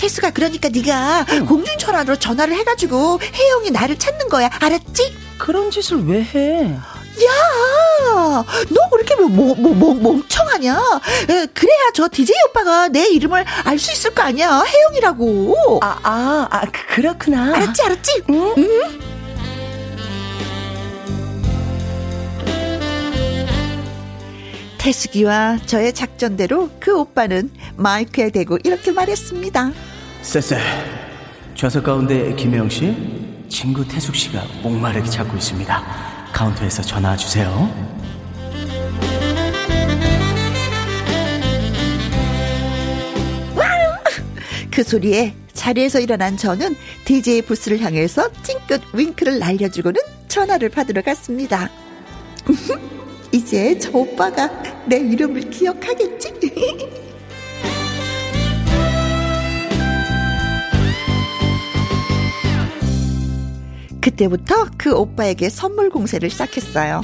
태수가 0.00 0.30
그러니까 0.30 0.70
네가 0.70 1.26
응. 1.32 1.46
공중전화로 1.46 2.16
전화를 2.16 2.54
해가지고 2.56 3.20
혜영이 3.22 3.70
나를 3.70 3.98
찾는 3.98 4.28
거야 4.30 4.48
알았지? 4.60 5.14
그런 5.36 5.70
짓을 5.70 6.06
왜 6.06 6.22
해? 6.22 6.72
야, 6.72 8.44
너 8.70 8.88
그렇게 8.90 9.14
뭐, 9.16 9.28
뭐, 9.28 9.54
뭐, 9.56 9.74
뭐 9.74 9.94
멍청하냐? 9.94 10.80
에, 11.28 11.46
그래야 11.52 11.90
저 11.92 12.08
DJ 12.10 12.34
오빠가 12.48 12.88
내 12.88 13.08
이름을 13.08 13.44
알 13.64 13.78
수 13.78 13.92
있을 13.92 14.14
거 14.14 14.22
아니야? 14.22 14.62
혜영이라고. 14.66 15.80
아, 15.82 15.98
아, 16.02 16.48
아, 16.50 16.60
그, 16.72 16.94
그렇구나. 16.94 17.54
알았지, 17.56 17.82
알았지? 17.82 18.22
응? 18.30 18.54
응? 18.56 19.00
태숙이와 24.78 25.58
저의 25.66 25.92
작전대로 25.92 26.70
그 26.80 26.96
오빠는 26.98 27.50
마이크에 27.76 28.30
대고 28.30 28.58
이렇게 28.64 28.92
말했습니다. 28.92 29.72
쎄쎄, 30.22 30.58
좌석 31.54 31.84
가운데 31.84 32.34
김혜영 32.34 32.68
씨, 32.68 32.94
친구 33.48 33.86
태숙 33.86 34.14
씨가 34.14 34.44
목마르게 34.62 35.08
찾고 35.08 35.36
있습니다. 35.36 35.84
카운터에서 36.32 36.82
전화 36.82 37.16
주세요. 37.16 37.68
그 44.70 44.84
소리에 44.84 45.34
자리에서 45.52 46.00
일어난 46.00 46.36
저는 46.36 46.76
DJ 47.04 47.42
부스를 47.42 47.80
향해서 47.80 48.30
찡긋 48.42 48.80
윙크를 48.94 49.38
날려주고는 49.38 50.00
전화를 50.28 50.68
받으러 50.68 51.02
갔습니다. 51.02 51.68
이제 53.32 53.78
저 53.78 53.90
오빠가 53.92 54.48
내 54.86 54.96
이름을 54.98 55.50
기억하겠지? 55.50 57.00
그때부터 64.00 64.66
그 64.76 64.94
오빠에게 64.94 65.48
선물 65.50 65.90
공세를 65.90 66.30
시작했어요. 66.30 67.02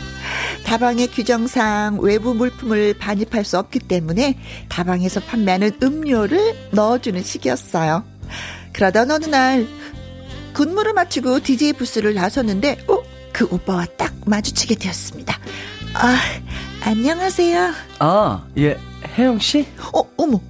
다방의 0.65 1.09
규정상 1.09 1.99
외부 2.01 2.35
물품을 2.35 2.95
반입할 2.99 3.45
수 3.45 3.59
없기 3.59 3.81
때문에 3.81 4.39
다방에서 4.69 5.21
판매하는 5.21 5.73
음료를 5.83 6.71
넣어주는 6.73 7.23
시기였어요. 7.23 8.05
그러던 8.73 9.11
어느 9.11 9.27
날 9.27 9.67
군무를 10.55 10.95
마치고 10.95 11.41
DJ 11.41 11.75
부스를 11.75 12.15
나섰는데 12.15 12.85
어? 12.89 13.03
그 13.33 13.47
오빠와 13.51 13.87
딱 13.99 14.15
마주치게 14.25 14.77
되었습니다. 14.77 15.39
아, 15.95 16.19
안녕하세요. 16.83 17.73
아, 17.99 18.47
예, 18.57 18.79
혜영 19.19 19.39
씨? 19.39 19.67
어, 19.93 20.03
어머. 20.17 20.41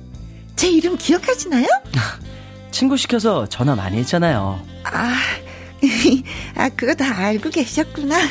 제 0.55 0.69
이름 0.69 0.97
기억하시나요? 0.97 1.67
친구 2.71 2.97
시켜서 2.97 3.47
전화 3.49 3.75
많이 3.75 3.99
했잖아요. 3.99 4.61
아, 4.85 5.15
아, 6.57 6.69
그거 6.71 6.95
다 6.95 7.17
알고 7.19 7.51
계셨구나. 7.51 8.17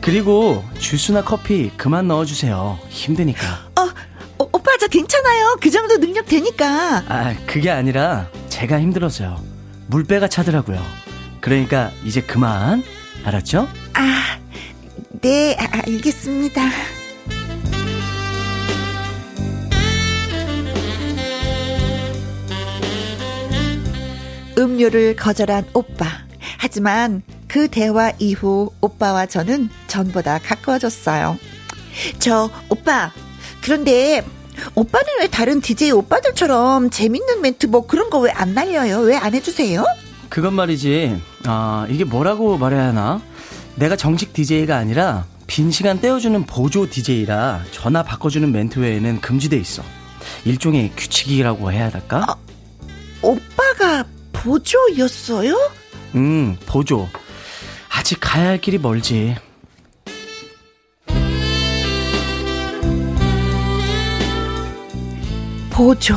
그리고 0.00 0.64
주스나 0.78 1.22
커피 1.22 1.70
그만 1.76 2.08
넣어주세요. 2.08 2.78
힘드니까. 2.88 3.68
어, 3.76 3.88
오빠 4.38 4.76
저 4.80 4.88
괜찮아요. 4.88 5.56
그 5.60 5.70
정도 5.70 5.98
능력 5.98 6.26
되니까. 6.26 7.04
아, 7.06 7.34
그게 7.46 7.70
아니라 7.70 8.28
제가 8.48 8.80
힘들어서요. 8.80 9.40
물배가 9.88 10.26
차더라고요. 10.28 10.82
그러니까 11.40 11.90
이제 12.04 12.20
그만. 12.22 12.82
알았죠? 13.24 13.68
아, 13.94 14.38
네, 15.20 15.56
아, 15.60 15.82
알겠습니다. 15.86 16.62
음료를 24.60 25.16
거절한 25.16 25.66
오빠. 25.72 26.06
하지만 26.58 27.22
그 27.48 27.68
대화 27.68 28.12
이후 28.18 28.70
오빠와 28.80 29.26
저는 29.26 29.68
전보다 29.88 30.38
가까워졌어요. 30.38 31.38
저 32.18 32.50
오빠, 32.68 33.12
그런데 33.62 34.24
오빠는 34.74 35.06
왜 35.20 35.26
다른 35.28 35.60
DJ 35.60 35.90
오빠들처럼 35.92 36.90
재밌는 36.90 37.40
멘트 37.40 37.66
뭐 37.66 37.86
그런 37.86 38.10
거 38.10 38.20
왜 38.20 38.30
안 38.32 38.54
날려요? 38.54 38.98
왜 39.00 39.16
안 39.16 39.34
해주세요? 39.34 39.84
그건 40.28 40.54
말이지. 40.54 41.20
아, 41.46 41.86
이게 41.90 42.04
뭐라고 42.04 42.56
말해야 42.58 42.88
하나? 42.88 43.20
내가 43.74 43.96
정식 43.96 44.32
DJ가 44.32 44.76
아니라 44.76 45.24
빈 45.46 45.70
시간 45.70 46.00
떼어주는 46.00 46.44
보조 46.46 46.88
DJ라 46.88 47.64
전화 47.72 48.02
바꿔주는 48.02 48.50
멘트 48.52 48.78
외에는 48.78 49.20
금지돼 49.20 49.56
있어. 49.56 49.82
일종의 50.44 50.92
규칙이라고 50.96 51.72
해야 51.72 51.88
할까? 51.90 52.24
아, 52.28 52.36
오빠가 53.22 54.04
보조였어요? 54.42 55.54
음, 56.14 56.56
보조. 56.66 57.08
아직 57.90 58.18
가야 58.20 58.48
할 58.48 58.60
길이 58.60 58.78
멀지. 58.78 59.36
보조. 65.70 66.14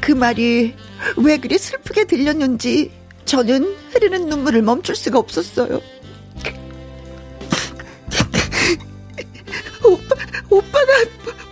그 0.00 0.12
말이 0.12 0.74
왜 1.16 1.36
그리 1.38 1.58
슬프게 1.58 2.04
들렸는지 2.04 2.92
저는 3.24 3.76
흐르는 3.90 4.28
눈물을 4.28 4.62
멈출 4.62 4.94
수가 4.94 5.18
없었어요. 5.18 5.80
오빠, 9.84 10.14
오빠가 10.50 10.92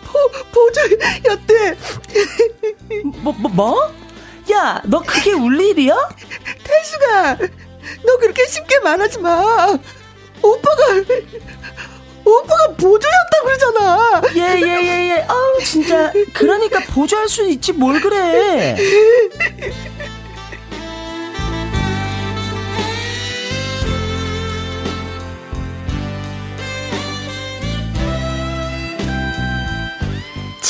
보, 0.04 0.30
보조였대. 0.52 1.76
뭐, 3.22 3.32
뭐, 3.32 3.50
뭐? 3.50 4.03
야, 4.54 4.80
너 4.84 5.00
그게 5.00 5.32
울 5.32 5.60
일이야? 5.60 5.96
태수가, 6.62 7.38
너 8.04 8.16
그렇게 8.18 8.46
쉽게 8.46 8.78
말하지 8.78 9.18
마. 9.18 9.76
오빠가, 10.42 10.82
오빠가 12.24 12.68
보조였다 12.76 13.42
그러잖아. 13.42 14.22
예, 14.36 14.60
예, 14.60 14.82
예, 14.82 15.10
예. 15.10 15.26
아우, 15.28 15.58
진짜. 15.62 16.12
그러니까 16.32 16.80
보조할 16.92 17.28
수 17.28 17.48
있지, 17.48 17.72
뭘 17.72 18.00
그래. 18.00 18.76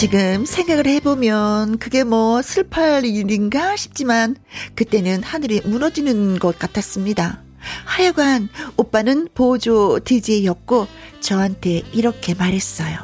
지금 0.04 0.44
생각을 0.44 0.84
해보면 0.86 1.78
그게 1.78 2.04
뭐 2.04 2.42
슬퍼할 2.42 3.06
일인가 3.06 3.74
싶지만 3.74 4.36
그때는 4.74 5.22
하늘이 5.22 5.62
무너지는 5.64 6.38
것 6.38 6.58
같았습니다. 6.58 7.40
하여간 7.86 8.50
오빠는 8.76 9.28
보조 9.32 9.98
DJ였고 10.04 10.88
저한테 11.20 11.84
이렇게 11.94 12.34
말했어요. 12.34 12.98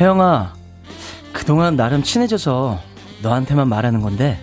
혜영아, 0.00 0.54
그동안 1.32 1.74
나름 1.74 2.04
친해져서 2.04 2.80
너한테만 3.22 3.68
말하는 3.68 4.00
건데 4.00 4.38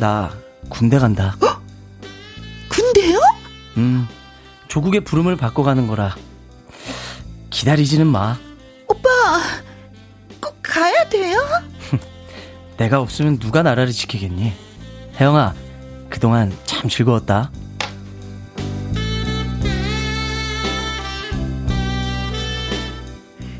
나 0.00 0.32
군대 0.68 0.98
간다. 0.98 1.36
어? 1.40 1.62
군대요? 2.68 3.20
음, 3.76 4.08
조국의 4.66 5.02
부름을 5.02 5.36
받고 5.36 5.62
가는 5.62 5.86
거라 5.86 6.16
기다리지는 7.50 8.08
마. 8.08 8.36
오빠, 8.88 9.08
가야 10.68 11.08
돼요? 11.08 11.38
내가 12.76 13.00
없으면 13.00 13.38
누가 13.38 13.62
나라를 13.62 13.92
지키겠니? 13.92 14.52
혜영아, 15.18 15.54
그동안 16.10 16.56
참 16.64 16.88
즐거웠다. 16.88 17.50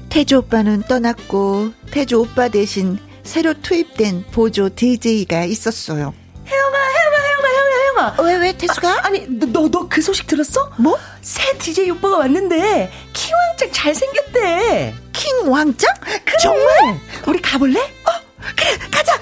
태조 0.08 0.38
오빠는 0.38 0.82
떠났고 0.88 1.72
태조 1.90 2.22
오빠 2.22 2.48
대신 2.48 2.98
새로 3.22 3.54
투입된 3.54 4.24
보조 4.32 4.68
DJ가 4.74 5.44
있었어요. 5.44 6.14
혜영아, 6.46 6.78
혜영아, 6.78 7.18
혜영아, 7.26 7.48
혜영아, 7.48 8.16
혜영아. 8.16 8.22
왜, 8.22 8.36
왜, 8.36 8.56
태수가? 8.56 8.88
아, 8.88 9.06
아니, 9.06 9.26
너, 9.28 9.68
너 9.68 9.88
그 9.88 10.00
소식 10.00 10.26
들었어? 10.26 10.72
뭐? 10.78 10.98
새 11.20 11.56
DJ 11.58 11.90
오빠가 11.90 12.18
왔는데, 12.18 12.90
키왕짱 13.12 13.70
잘생겼대. 13.72 14.94
킹 15.28 15.50
왕짱? 15.50 15.94
그래. 16.00 16.36
정말? 16.42 16.98
우리 17.26 17.42
가볼래? 17.42 17.78
어, 17.78 18.10
그래, 18.56 18.78
가자! 18.90 19.12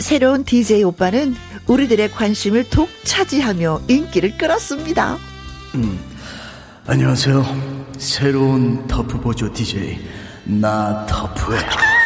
새로운 0.00 0.42
DJ 0.44 0.82
오빠는 0.82 1.36
우리들의 1.68 2.10
관심을 2.10 2.68
독차지하며 2.70 3.82
인기를 3.88 4.36
끌었습니다. 4.36 5.16
음, 5.76 6.00
안녕하세요. 6.86 7.44
새로운 7.98 8.84
터프 8.88 9.20
보조 9.20 9.52
DJ 9.52 10.00
나 10.44 11.06
터프예요. 11.06 11.97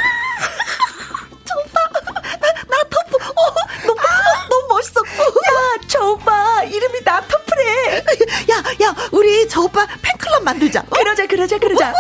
야, 8.51 8.87
야, 8.87 8.95
우리 9.13 9.49
저 9.49 9.63
오빠 9.63 9.87
팬클럽 10.03 10.43
만들자. 10.45 10.81
어? 10.81 10.85
그러자, 10.97 11.27
그러자, 11.27 11.59
그러자. 11.59 11.93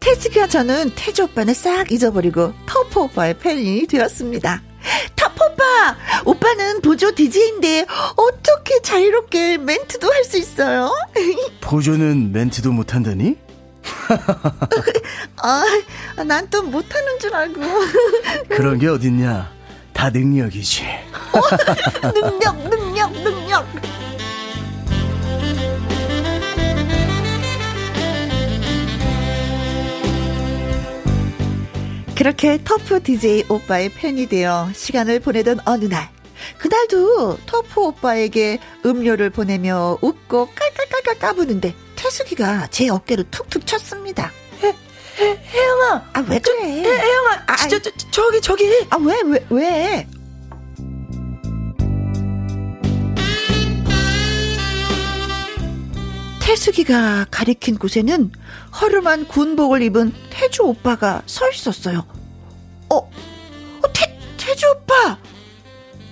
태스기와 0.00 0.46
저는 0.48 0.92
태주 0.96 1.24
오빠는 1.24 1.52
싹 1.54 1.92
잊어버리고 1.92 2.52
터프 2.66 3.00
오빠의 3.00 3.38
팬이 3.38 3.86
되었습니다. 3.86 4.62
터프 5.14 5.44
오빠! 5.44 5.96
오빠는 6.24 6.80
보조 6.80 7.14
DJ인데 7.14 7.86
어떻게 8.16 8.80
자유롭게 8.82 9.58
멘트도 9.58 10.10
할 10.10 10.24
수 10.24 10.38
있어요? 10.38 10.92
보조는 11.60 12.32
멘트도 12.32 12.72
못한다니? 12.72 13.36
아, 15.42 15.64
난 16.26 16.48
또 16.50 16.62
못하는 16.62 17.18
줄 17.18 17.34
알고. 17.34 17.60
그런 18.48 18.78
게 18.78 18.88
어딨냐. 18.88 19.50
다 19.92 20.10
능력이지. 20.10 20.84
어, 21.32 22.10
능력, 22.12 22.68
능력, 22.68 23.12
능력. 23.22 23.66
그렇게 32.16 32.58
터프 32.62 33.02
DJ 33.02 33.44
오빠의 33.48 33.90
팬이 33.94 34.26
되어 34.26 34.68
시간을 34.74 35.20
보내던 35.20 35.60
어느 35.64 35.86
날. 35.86 36.08
그날도 36.58 37.38
터프 37.46 37.80
오빠에게 37.80 38.58
음료를 38.84 39.30
보내며 39.30 39.98
웃고 40.02 40.48
깔깔깔깔 40.54 41.18
까부는데 41.18 41.74
태숙이가 42.00 42.68
제 42.68 42.88
어깨를 42.88 43.24
툭툭 43.30 43.66
쳤습니다. 43.66 44.32
혜, 44.62 44.74
혜, 45.18 45.36
혜영아. 45.36 46.10
아, 46.14 46.24
왜 46.26 46.38
그래? 46.38 46.62
혜, 46.62 46.88
혜영아. 46.88 47.42
아, 47.46 47.56
저, 47.68 47.78
저, 47.78 47.90
저기, 48.10 48.40
저기. 48.40 48.86
아, 48.88 48.96
왜, 48.96 49.20
왜, 49.26 49.46
왜? 49.50 50.08
태숙이가 56.40 57.26
가리킨 57.30 57.76
곳에는 57.78 58.32
허름한 58.80 59.28
군복을 59.28 59.82
입은 59.82 60.14
태주 60.30 60.62
오빠가 60.62 61.22
서 61.26 61.50
있었어요. 61.50 62.06
어, 62.88 62.96
어 62.96 63.92
태, 63.92 64.18
태주 64.38 64.66
오빠! 64.70 65.18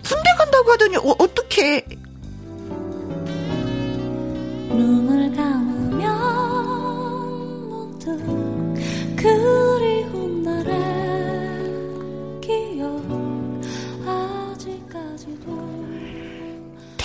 군대 0.04 0.30
간다고 0.36 0.70
하더니, 0.70 0.96
어, 0.98 1.14
어떻게. 1.18 1.86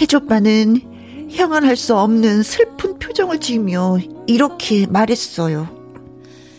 태조빠는 0.03 1.29
형언할 1.31 1.77
수 1.77 1.95
없는 1.95 2.43
슬픈 2.43 2.99
표정을 2.99 3.39
지으며 3.39 3.99
이렇게 4.27 4.85
말했어요. 4.85 5.69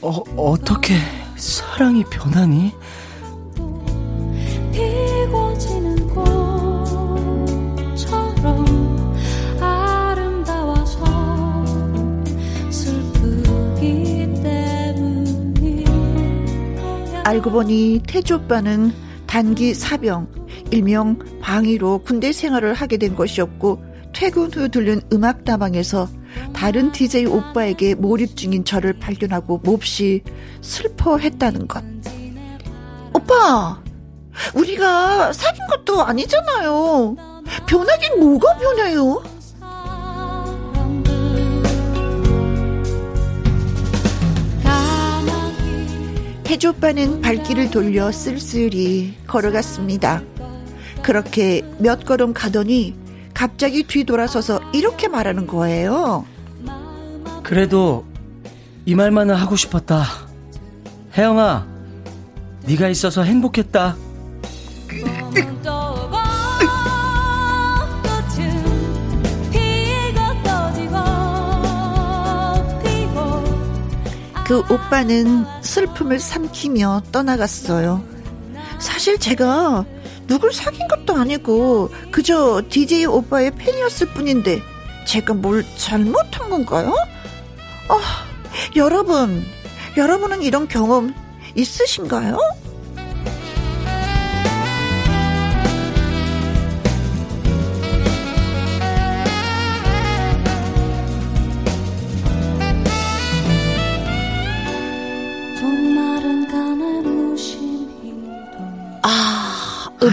어, 0.01 0.23
어떻게 0.37 0.95
사랑이 1.37 2.05
변하니? 2.05 2.73
알고 17.25 17.51
보니 17.51 18.03
태주 18.07 18.37
오빠는 18.37 18.93
단기 19.27 19.75
사병, 19.75 20.29
일명 20.71 21.19
방위로 21.45 21.99
군대 21.99 22.33
생활을 22.33 22.73
하게 22.73 22.97
된 22.97 23.15
것이었고 23.15 23.85
퇴근 24.15 24.51
후 24.51 24.71
들른 24.71 25.03
음악다방에서 25.13 26.09
다른 26.55 26.91
DJ 26.91 27.27
오빠에게 27.27 27.95
몰입 27.97 28.35
중인 28.35 28.65
저를 28.65 28.95
발견하고 28.95 29.59
몹시 29.59 30.23
슬퍼했다는 30.63 31.69
것. 31.69 31.85
오빠, 33.13 33.83
우리가 34.55 35.33
사귄 35.35 35.67
것도 35.67 36.03
아니잖아요. 36.03 37.17
변하긴 37.67 38.21
뭐가 38.21 38.57
변해요? 38.57 39.23
해조빠는 46.47 47.21
발길을 47.21 47.71
돌려 47.71 48.13
쓸쓸히 48.13 49.15
걸어갔습니다. 49.27 50.23
그렇게 51.05 51.61
몇 51.79 52.07
걸음 52.07 52.33
가더니 52.33 52.97
갑자기 53.35 53.83
뒤돌아서서 53.83 54.61
이렇게 54.73 55.07
말하는 55.07 55.47
거예요. 55.47 56.25
그래도 57.43 58.07
이 58.87 58.95
말만은 58.95 59.35
하고 59.35 59.55
싶었다. 59.55 60.03
혜영아, 61.15 61.67
네가 62.65 62.89
있어서 62.89 63.23
행복했다. 63.23 63.97
그 74.47 74.59
오빠는 74.71 75.45
슬픔을 75.61 76.19
삼키며 76.19 77.03
떠나갔어요. 77.13 78.03
사실 78.79 79.19
제가 79.19 79.85
누굴 80.27 80.53
사귄 80.53 80.87
것도 80.89 81.14
아니고 81.14 81.91
그저 82.11 82.62
DJ 82.68 83.07
오빠의 83.07 83.53
팬이었을 83.53 84.09
뿐인데 84.09 84.61
제가 85.07 85.35
뭘 85.35 85.64
잘못한 85.77 86.49
건가요? 86.49 86.95
아, 87.89 88.25
여러분, 88.77 89.45
여러분은 89.97 90.43
이런 90.43 90.66
경험 90.66 91.14
있으신가요? 91.55 92.39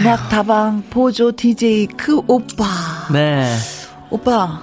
음악 0.02 0.28
다방 0.28 0.82
보조 0.90 1.30
DJ 1.30 1.86
그 1.96 2.20
오빠. 2.26 2.64
네. 3.12 3.54
오빠, 4.10 4.60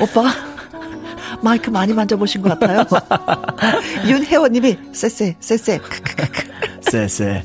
오빠, 0.00 0.34
마이크 1.40 1.70
많이 1.70 1.92
만져보신 1.92 2.42
것 2.42 2.58
같아요. 2.58 2.84
윤혜원님이 4.04 4.78
쎄쎄, 4.92 5.36
쎄쎄, 5.38 5.80
쎄쎄. 6.80 7.42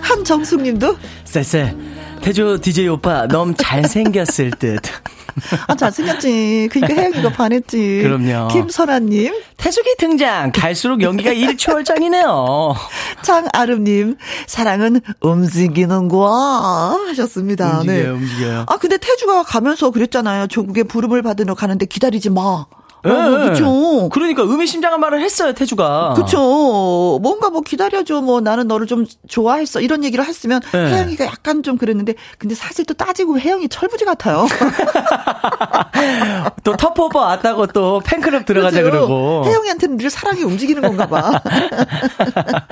한정숙님도 0.00 0.96
쎄쎄. 1.24 1.76
태조 2.22 2.58
DJ 2.58 2.88
오빠 2.88 3.26
너무 3.26 3.52
잘생겼을 3.54 4.52
듯. 4.52 4.80
아, 5.68 5.74
잘생겼지. 5.74 6.68
그니까 6.70 6.94
혜영이가 6.94 7.30
반했지. 7.30 8.00
그럼요. 8.02 8.48
김선아님. 8.48 9.32
태숙이 9.56 9.96
등장. 9.98 10.52
갈수록 10.52 11.02
연기가 11.02 11.32
일초월장이네요. 11.32 12.74
장아름님. 13.22 14.16
사랑은 14.46 15.00
움직이는 15.20 16.08
거야. 16.08 16.96
하셨습니다. 17.08 17.78
움직여요, 17.80 18.02
네. 18.02 18.08
움직여요. 18.08 18.64
아, 18.68 18.76
근데 18.76 18.96
태주가 18.98 19.42
가면서 19.42 19.90
그랬잖아요. 19.90 20.48
조국의 20.48 20.84
부름을 20.84 21.22
받으러 21.22 21.54
가는데 21.54 21.86
기다리지 21.86 22.30
마. 22.30 22.66
예, 23.04 23.10
어, 23.10 23.44
예. 23.44 23.48
그쵸. 23.50 24.08
그러니까 24.10 24.42
의미심장한 24.42 25.00
말을 25.00 25.20
했어요, 25.22 25.52
태주가. 25.52 26.14
그쵸. 26.16 27.18
뭔가 27.20 27.50
뭐 27.50 27.60
기다려줘. 27.62 28.20
뭐 28.20 28.40
나는 28.40 28.68
너를 28.68 28.86
좀 28.86 29.04
좋아했어. 29.28 29.80
이런 29.80 30.04
얘기를 30.04 30.24
했으면 30.24 30.60
네. 30.72 30.78
혜영이가 30.78 31.26
약간 31.26 31.62
좀 31.62 31.76
그랬는데 31.76 32.14
근데 32.38 32.54
사실 32.54 32.84
또 32.84 32.94
따지고 32.94 33.38
혜영이 33.40 33.68
철부지 33.68 34.04
같아요. 34.04 34.46
또 36.62 36.76
터프 36.76 37.02
오빠 37.02 37.20
왔다고 37.20 37.66
또 37.68 38.00
팬클럽 38.04 38.46
들어가자 38.46 38.82
그죠? 38.82 38.90
그러고 38.90 39.44
혜영이한테는 39.46 39.96
늘 39.96 40.10
사랑이 40.10 40.42
움직이는 40.42 40.82
건가 40.82 41.06
봐. 41.06 41.42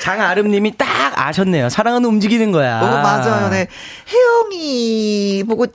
장아름님이 0.00 0.76
딱 0.76 0.86
아셨네요. 1.16 1.68
사랑은 1.70 2.04
움직이는 2.04 2.52
거야. 2.52 2.80
어, 2.80 3.02
맞아요. 3.02 3.48
네. 3.50 3.66
혜영이 4.08 5.44
보고 5.48 5.66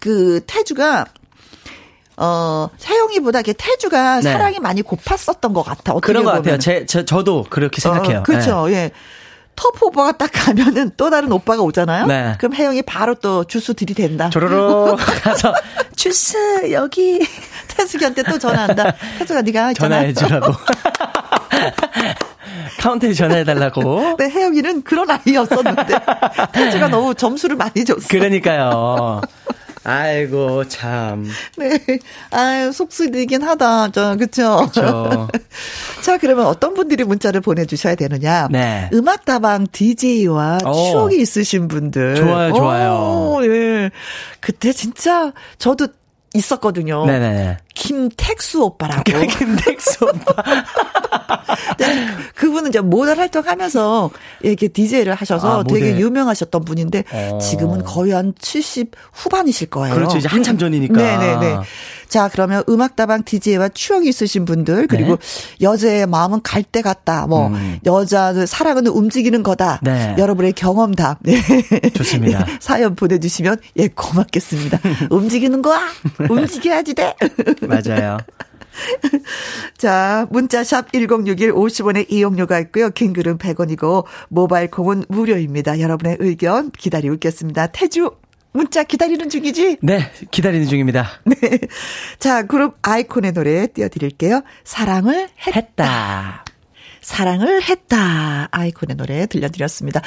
그 0.00 0.40
태주가 0.46 1.04
어, 2.22 2.68
혜영이보다 2.84 3.38
이렇게 3.38 3.54
태주가 3.54 4.20
네. 4.20 4.30
사랑이 4.30 4.58
많이 4.58 4.82
고팠었던 4.82 5.54
것 5.54 5.62
같아. 5.62 5.94
그런 5.94 6.22
것 6.22 6.32
같아요. 6.32 6.58
제, 6.58 6.84
저, 6.84 7.02
저도 7.04 7.46
그렇게 7.48 7.80
생각해요. 7.80 8.18
어, 8.18 8.22
그렇죠. 8.22 8.70
예. 8.70 8.90
터프 9.56 9.86
오빠가 9.86 10.12
딱 10.12 10.30
가면은 10.32 10.90
또 10.98 11.10
다른 11.10 11.32
오빠가 11.32 11.62
오잖아요. 11.62 12.06
네. 12.06 12.34
그럼 12.38 12.54
혜영이 12.54 12.82
바로 12.82 13.14
또 13.14 13.44
주스 13.44 13.74
들이댄다. 13.74 14.24
네. 14.24 14.30
조로로 14.30 14.96
가서 15.22 15.54
주스 15.96 16.70
여기 16.72 17.26
태숙이한테 17.68 18.22
또 18.24 18.38
전화한다. 18.38 18.94
태숙아 19.18 19.40
네가. 19.40 19.72
전화해주라고. 19.72 20.52
카운터에 22.80 23.12
전화해달라고. 23.14 24.16
네, 24.18 24.28
혜영이는 24.30 24.82
그런 24.82 25.08
아이였었는데 25.10 25.98
태주가 26.52 26.88
너무 26.88 27.14
점수를 27.14 27.56
많이 27.56 27.84
줬어. 27.84 28.08
그러니까요. 28.08 29.20
아이고, 29.84 30.68
참. 30.68 31.26
네. 31.56 31.78
아유, 32.30 32.72
속쓰리긴 32.72 33.42
하다. 33.42 33.90
저, 33.92 34.16
그쵸? 34.16 34.66
그쵸. 34.66 35.28
자, 36.02 36.18
그러면 36.18 36.46
어떤 36.46 36.74
분들이 36.74 37.04
문자를 37.04 37.40
보내주셔야 37.40 37.94
되느냐? 37.94 38.48
네. 38.50 38.90
음악다방 38.92 39.68
DJ와 39.72 40.58
오. 40.66 40.72
추억이 40.72 41.20
있으신 41.20 41.68
분들. 41.68 42.16
좋아요, 42.16 42.52
좋아요. 42.52 42.92
오, 42.92 43.44
예. 43.44 43.90
그때 44.40 44.72
진짜 44.72 45.32
저도 45.58 45.88
있었거든요. 46.34 47.06
네네. 47.06 47.58
김택수 47.74 48.62
오빠라고. 48.62 49.02
김택수 49.38 50.04
오빠. 50.04 50.42
네, 51.78 52.06
그분은 52.34 52.68
이제 52.70 52.80
모델 52.80 53.18
활동하면서 53.18 54.10
이렇게 54.42 54.68
DJ를 54.68 55.14
하셔서 55.14 55.60
아, 55.60 55.64
되게. 55.64 55.98
유명하셨던 55.98 56.64
분인데 56.64 57.04
어. 57.12 57.38
지금은 57.38 57.84
거의 57.84 58.12
한 58.12 58.34
70 58.38 58.92
후반이실 59.12 59.68
거예요. 59.70 59.94
그렇죠. 59.94 60.18
이제 60.18 60.28
한참 60.28 60.58
전이니까. 60.58 60.94
네네네. 60.94 61.58
자, 62.08 62.28
그러면 62.28 62.64
음악다방 62.68 63.22
DJ와 63.24 63.68
추억이 63.68 64.08
있으신 64.08 64.44
분들, 64.44 64.88
그리고 64.88 65.16
여자의 65.60 66.06
마음은 66.08 66.40
갈 66.42 66.64
때 66.70 66.82
같다. 66.82 67.26
뭐, 67.26 67.48
네. 67.50 67.56
음. 67.56 67.78
여자는 67.86 68.46
사랑은 68.46 68.86
움직이는 68.88 69.42
거다. 69.42 69.80
네. 69.82 70.14
여러분의 70.18 70.52
경험담. 70.52 71.16
네. 71.20 71.40
좋습니다. 71.94 72.46
예, 72.48 72.58
사연 72.60 72.94
보내주시면, 72.96 73.58
예, 73.76 73.88
고맙겠습니다. 73.88 74.78
움직이는 75.10 75.62
거야? 75.62 75.80
움직여야지 76.28 76.94
돼. 76.94 77.14
맞아요. 77.68 78.18
자, 79.76 80.26
문자샵 80.30 80.92
1061 80.92 81.52
50원의 81.52 82.10
이용료가 82.10 82.60
있고요. 82.60 82.90
긴 82.90 83.12
글은 83.12 83.38
100원이고 83.38 84.04
모바일 84.28 84.70
콩은 84.70 85.04
무료입니다. 85.08 85.80
여러분의 85.80 86.16
의견 86.20 86.70
기다리고 86.70 87.14
있겠습니다. 87.14 87.66
태주 87.68 88.12
문자 88.52 88.82
기다리는 88.82 89.28
중이지? 89.28 89.78
네, 89.82 90.10
기다리는 90.30 90.66
중입니다. 90.66 91.08
네. 91.24 91.58
자, 92.18 92.46
그룹 92.46 92.78
아이콘의 92.82 93.32
노래 93.32 93.66
띄워드릴게요. 93.68 94.42
사랑을 94.64 95.28
했다. 95.46 95.52
했다. 95.52 96.44
사랑을 97.00 97.62
했다. 97.62 98.48
아이콘의 98.50 98.96
노래 98.96 99.26
들려드렸습니다. 99.26 100.02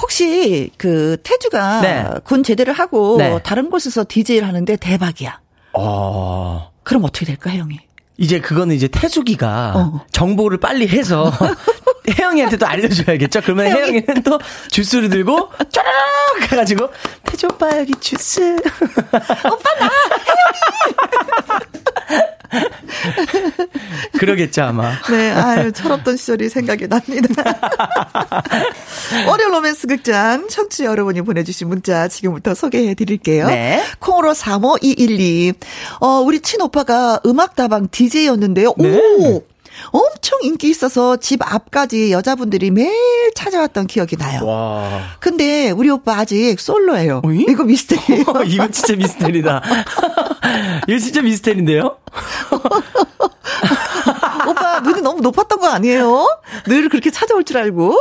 혹시 0.00 0.70
그 0.78 1.16
태주가 1.22 1.80
네. 1.80 2.04
군 2.24 2.42
제대를 2.42 2.72
하고 2.72 3.16
네. 3.18 3.38
다른 3.44 3.70
곳에서 3.70 4.04
DJ를 4.08 4.48
하는데 4.48 4.76
대박이야. 4.76 5.40
어. 5.74 6.73
그럼 6.84 7.04
어떻게 7.04 7.26
될까, 7.26 7.50
형이? 7.50 7.78
이제 8.16 8.40
그거는 8.40 8.76
이제 8.76 8.86
태숙이가 8.86 9.72
어. 9.74 10.06
정보를 10.12 10.58
빨리 10.58 10.86
해서 10.86 11.32
혜영이한테 12.08 12.56
또 12.56 12.66
알려줘야겠죠? 12.66 13.40
그러면 13.42 13.66
혜영이. 13.66 13.80
혜영이는 13.80 14.22
또 14.22 14.38
주스를 14.70 15.08
들고 15.08 15.50
쫘라락 15.70 16.52
해가지고 16.52 16.88
태주 17.24 17.46
오빠 17.52 17.78
여기 17.78 17.92
주스. 18.00 18.56
오빠 18.56 19.74
나 19.80 19.90
혜영이. 20.24 20.54
그러겠죠 24.18 24.62
아마. 24.62 24.92
네, 25.10 25.30
아유, 25.32 25.72
철없던 25.72 26.16
시절이 26.16 26.48
생각이 26.48 26.88
납니다. 26.88 27.42
월요 29.28 29.48
로맨스 29.48 29.86
극장, 29.88 30.46
청취 30.48 30.84
여러분이 30.84 31.22
보내주신 31.22 31.68
문자 31.68 32.06
지금부터 32.08 32.54
소개해 32.54 32.94
드릴게요. 32.94 33.46
네. 33.48 33.82
콩으로 33.98 34.34
35212. 34.34 35.54
어, 36.00 36.06
우리 36.20 36.40
친오빠가 36.40 37.20
음악다방 37.26 37.88
DJ였는데요. 37.90 38.74
네. 38.78 39.00
오! 39.18 39.42
엄청 39.94 40.40
인기 40.42 40.68
있어서 40.70 41.16
집 41.18 41.40
앞까지 41.40 42.10
여자분들이 42.10 42.72
매일 42.72 42.92
찾아왔던 43.36 43.86
기억이 43.86 44.16
나요. 44.16 44.44
와. 44.44 45.02
근데 45.20 45.70
우리 45.70 45.88
오빠 45.88 46.18
아직 46.18 46.58
솔로예요. 46.58 47.22
어이? 47.24 47.46
이거 47.48 47.62
미스테리예요. 47.62 48.24
이거 48.46 48.68
진짜 48.72 48.96
미스테리다. 48.96 49.62
이거 50.88 50.98
진짜 50.98 51.22
미스테리인데요? 51.22 51.96
오빠 54.48 54.80
눈이 54.80 55.00
너무 55.00 55.20
높았던 55.20 55.60
거 55.60 55.68
아니에요? 55.68 56.26
늘 56.66 56.88
그렇게 56.88 57.10
찾아올 57.10 57.44
줄 57.44 57.58
알고. 57.58 57.96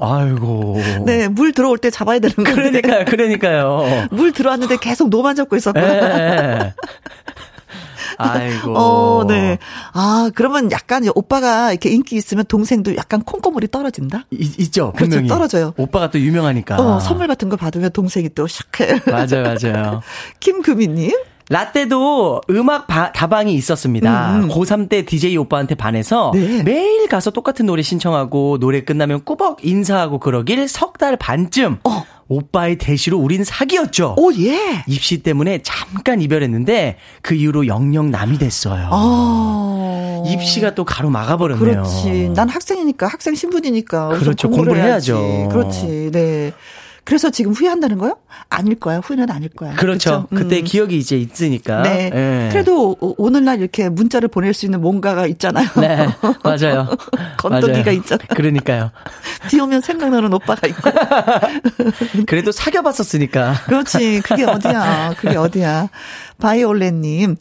아이고. 0.00 0.80
네, 1.04 1.26
물 1.26 1.52
들어올 1.52 1.78
때 1.78 1.90
잡아야 1.90 2.20
되는 2.20 2.36
건데. 2.36 2.52
그러니까요, 2.54 3.04
그러니까요. 3.06 4.06
물 4.12 4.30
들어왔는데 4.30 4.76
계속 4.76 5.08
노만 5.08 5.34
잡고 5.34 5.56
예, 5.56 5.58
있었구나. 5.58 6.74
예. 8.22 8.38
아이고. 8.40 8.74
어, 8.76 9.24
네. 9.26 9.58
아, 9.92 10.30
그러면 10.34 10.70
약간 10.72 11.06
오빠가 11.14 11.70
이렇게 11.72 11.90
인기 11.90 12.16
있으면 12.16 12.44
동생도 12.46 12.96
약간 12.96 13.22
콩고물이 13.22 13.68
떨어진다? 13.70 14.26
이, 14.30 14.50
있죠. 14.58 14.92
그렇죠, 14.92 15.10
분명히. 15.10 15.28
떨어져요. 15.28 15.74
오빠가 15.76 16.10
또 16.10 16.18
유명하니까. 16.18 16.80
어, 16.80 17.00
선물 17.00 17.26
같은 17.26 17.48
거 17.48 17.56
받으면 17.56 17.90
동생이 17.92 18.30
또 18.34 18.46
샥해. 18.46 19.10
맞아요, 19.10 19.56
맞아요. 19.72 20.02
김금희님. 20.40 21.12
라떼도 21.50 22.42
음악 22.50 22.86
바, 22.86 23.12
다방이 23.12 23.52
있었습니다. 23.54 24.36
음, 24.36 24.42
음. 24.44 24.48
고3 24.48 24.88
때 24.88 25.04
DJ 25.04 25.36
오빠한테 25.36 25.74
반해서 25.74 26.30
네. 26.32 26.62
매일 26.62 27.08
가서 27.08 27.30
똑같은 27.32 27.66
노래 27.66 27.82
신청하고 27.82 28.58
노래 28.60 28.82
끝나면 28.84 29.24
꾸벅 29.24 29.64
인사하고 29.64 30.18
그러길 30.20 30.66
석 30.68 30.90
달 31.00 31.16
반쯤 31.16 31.78
어. 31.84 32.04
오빠의 32.28 32.76
대시로 32.76 33.16
우린 33.18 33.42
사귀었죠. 33.42 34.16
오, 34.18 34.30
예. 34.34 34.84
입시 34.86 35.22
때문에 35.22 35.60
잠깐 35.62 36.20
이별했는데 36.20 36.98
그 37.22 37.34
이후로 37.34 37.66
영영 37.66 38.10
남이 38.10 38.36
됐어요. 38.38 38.88
아. 38.92 40.22
입시가 40.26 40.74
또 40.74 40.84
가로 40.84 41.08
막아버렸네요. 41.08 41.64
그렇지. 41.82 42.30
난 42.34 42.50
학생이니까, 42.50 43.06
학생 43.08 43.34
신분이니까. 43.34 44.08
그렇죠. 44.10 44.50
공부를 44.50 44.82
해야지. 44.82 45.12
해야죠. 45.12 45.48
그렇지. 45.48 46.10
네. 46.12 46.52
그래서 47.04 47.30
지금 47.30 47.52
후회한다는 47.52 47.98
거요? 47.98 48.16
아닐 48.48 48.74
거야. 48.78 48.98
후회는 48.98 49.30
아닐 49.30 49.48
거야. 49.48 49.74
그렇죠. 49.74 50.26
그쵸? 50.30 50.42
그때 50.42 50.58
음. 50.60 50.64
기억이 50.64 50.96
이제 50.98 51.16
있으니까. 51.16 51.82
네. 51.82 52.10
예. 52.14 52.48
그래도 52.52 52.96
오- 53.00 53.14
오늘날 53.18 53.58
이렇게 53.60 53.88
문자를 53.88 54.28
보낼 54.28 54.54
수 54.54 54.66
있는 54.66 54.80
뭔가가 54.80 55.26
있잖아요. 55.26 55.66
네, 55.80 56.06
맞아요. 56.44 56.88
건더기가 57.38 57.78
맞아요. 57.84 57.92
있잖아. 57.98 58.22
그러니까요. 58.34 58.90
비 59.48 59.58
오면 59.60 59.80
생각나는 59.80 60.32
오빠가 60.32 60.66
있고. 60.68 60.90
그래도 62.26 62.52
사귀어봤었으니까. 62.52 63.54
그렇지. 63.66 64.20
그게 64.22 64.44
어디야. 64.44 65.14
그게 65.18 65.36
어디야. 65.36 65.88
바이올렛님. 66.38 67.36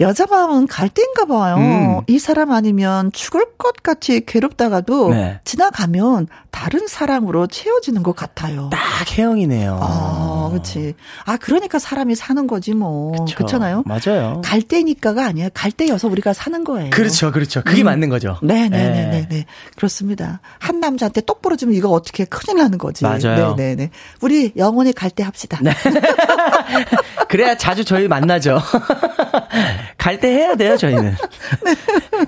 여자 0.00 0.26
마음은 0.26 0.66
갈대인가 0.66 1.24
봐요. 1.26 1.56
음. 1.56 2.00
이 2.08 2.18
사람 2.18 2.50
아니면 2.50 3.12
죽을 3.12 3.44
것 3.56 3.82
같이 3.82 4.24
괴롭다가도 4.26 5.10
네. 5.10 5.40
지나가면 5.44 6.26
다른 6.50 6.86
사람으로 6.88 7.46
채워지는 7.46 8.02
것 8.02 8.14
같아요. 8.16 8.70
딱 8.72 8.80
혜영이네요. 9.16 9.78
아, 9.80 10.48
그렇지. 10.50 10.94
아, 11.26 11.36
그러니까 11.36 11.78
사람이 11.78 12.14
사는 12.16 12.46
거지 12.48 12.72
뭐. 12.74 13.12
그쵸. 13.12 13.36
그렇잖아요. 13.36 13.84
맞아요. 13.86 14.40
갈대니까가 14.44 15.26
아니야. 15.26 15.48
갈대여서 15.54 16.08
우리가 16.08 16.32
사는 16.32 16.64
거예요. 16.64 16.90
그렇죠, 16.90 17.30
그렇죠. 17.30 17.62
그게 17.62 17.82
음. 17.82 17.86
맞는 17.86 18.08
거죠. 18.08 18.38
네 18.42 18.68
네 18.68 18.90
네 18.90 19.06
네. 19.10 19.26
네. 19.28 19.44
그렇습니다. 19.76 20.40
한 20.58 20.80
남자한테 20.80 21.20
똑 21.20 21.40
부러지면 21.40 21.74
이거 21.74 21.88
어떻게 21.90 22.24
큰일 22.24 22.58
나는 22.58 22.78
거지. 22.78 23.04
맞아요. 23.04 23.54
네 23.56 23.64
네 23.64 23.74
네. 23.76 23.90
우리 24.20 24.52
영원히 24.56 24.92
갈대 24.92 25.22
합시다. 25.22 25.58
네. 25.62 25.72
그래야 27.28 27.56
자주 27.56 27.84
저희 27.84 28.08
만나죠. 28.08 28.58
갈 29.98 30.18
때 30.20 30.28
해야 30.28 30.54
돼요, 30.54 30.76
저희는. 30.76 31.14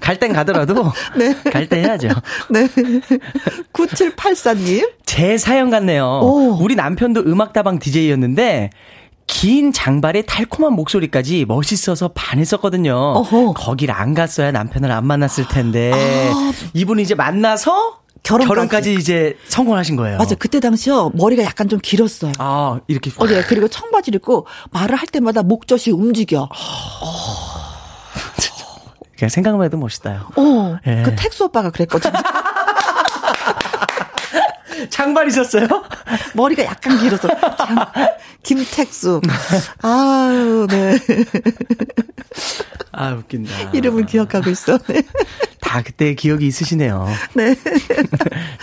갈땐 0.00 0.32
가더라도 0.32 0.92
네. 1.16 1.34
갈 1.50 1.68
때 1.68 1.78
해야죠. 1.80 2.08
네. 2.50 2.68
9784님. 3.72 4.90
제 5.04 5.38
사연 5.38 5.70
같네요. 5.70 6.20
오. 6.22 6.58
우리 6.60 6.74
남편도 6.74 7.20
음악다방 7.26 7.78
DJ였는데 7.78 8.70
긴 9.26 9.72
장발에 9.72 10.22
달콤한 10.22 10.72
목소리까지 10.74 11.46
멋있어서 11.46 12.08
반했었거든요. 12.14 12.94
어허. 12.94 13.54
거길 13.54 13.90
안 13.90 14.14
갔어야 14.14 14.52
남편을 14.52 14.90
안 14.92 15.04
만났을 15.06 15.48
텐데 15.48 15.90
아. 15.92 16.52
이분이 16.74 17.02
이제 17.02 17.14
만나서 17.14 18.00
결혼까지. 18.26 18.48
결혼까지 18.48 18.94
이제 18.94 19.36
성공하신 19.48 19.96
거예요. 19.96 20.18
맞아. 20.18 20.34
그때 20.34 20.60
당시요. 20.60 21.12
머리가 21.14 21.44
약간 21.44 21.68
좀 21.68 21.78
길었어요. 21.82 22.32
아 22.38 22.80
이렇게 22.88 23.10
어, 23.16 23.26
네. 23.26 23.42
그리고 23.48 23.68
청바지를 23.68 24.16
입고 24.18 24.46
말을 24.72 24.96
할 24.96 25.06
때마다 25.06 25.42
목젖이 25.42 25.94
움직여. 25.94 26.48
그냥 29.16 29.30
생각만 29.30 29.64
해도 29.64 29.78
멋있다요. 29.78 30.28
어. 30.36 30.78
예. 30.86 31.02
그 31.02 31.14
택수 31.16 31.44
오빠가 31.44 31.70
그랬거든요. 31.70 32.12
장발이셨어요? 34.90 35.66
머리가 36.34 36.64
약간 36.64 36.98
길어서. 36.98 37.28
참, 37.56 37.78
김택수. 38.42 39.20
아유, 39.82 40.66
네. 40.70 40.98
아 42.92 43.12
웃긴다. 43.12 43.70
이름을 43.72 44.06
기억하고 44.06 44.50
있어. 44.50 44.78
네. 44.78 45.02
다 45.60 45.82
그때 45.82 46.14
기억이 46.14 46.46
있으시네요. 46.46 47.08
네. 47.34 47.54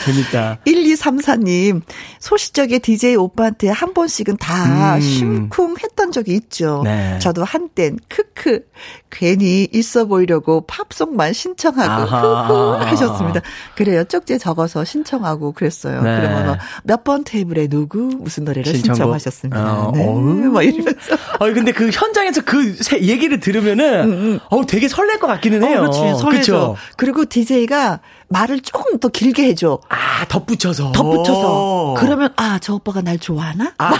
재밌다. 0.05 0.59
1234님, 0.65 1.81
소시적에 2.19 2.79
DJ 2.79 3.17
오빠한테 3.17 3.69
한 3.69 3.93
번씩은 3.93 4.37
다 4.37 4.95
음. 4.95 5.01
심쿵 5.01 5.75
했던 5.83 6.11
적이 6.13 6.35
있죠. 6.35 6.81
네. 6.85 7.19
저도 7.19 7.43
한땐, 7.43 7.99
크크, 8.07 8.65
괜히 9.11 9.67
있어 9.73 10.05
보이려고 10.05 10.61
팝송만 10.65 11.33
신청하고. 11.33 12.05
후후 12.05 12.75
하셨습니다. 12.85 13.41
그래요. 13.75 14.05
쪽지에 14.05 14.37
적어서 14.37 14.85
신청하고 14.85 15.51
그랬어요. 15.51 16.01
네. 16.03 16.15
그러면 16.21 16.59
몇 16.83 17.03
번 17.03 17.23
테이블에 17.23 17.67
누구, 17.67 18.09
무슨 18.19 18.45
노래를 18.45 18.65
신청곡? 18.73 18.95
신청하셨습니다. 18.95 19.73
어, 19.87 19.91
네. 19.93 20.05
어우. 20.07 20.21
막 20.51 20.61
이러면서. 20.63 20.99
아니 21.39 21.53
근데 21.53 21.71
그 21.71 21.89
현장에서 21.91 22.41
그 22.45 22.73
세- 22.81 23.01
얘기를 23.01 23.39
들으면은 23.39 24.39
어 24.49 24.65
되게 24.65 24.87
설렐 24.87 25.19
것 25.19 25.27
같기는 25.27 25.63
해요. 25.63 25.79
음, 25.81 25.85
어, 25.87 25.89
그렇지. 25.91 26.21
설레죠. 26.21 26.75
그리고 26.97 27.25
DJ가 27.25 27.99
말을 28.29 28.61
조금 28.61 28.99
더 28.99 29.09
길게 29.09 29.43
해줘. 29.47 29.79
아 29.89 30.25
덧붙여서. 30.29 30.91
덧붙여서. 30.93 31.95
그러면, 31.97 32.29
아, 32.37 32.57
저 32.61 32.73
오빠가 32.75 33.01
날 33.01 33.17
좋아하나? 33.19 33.73
아. 33.77 33.91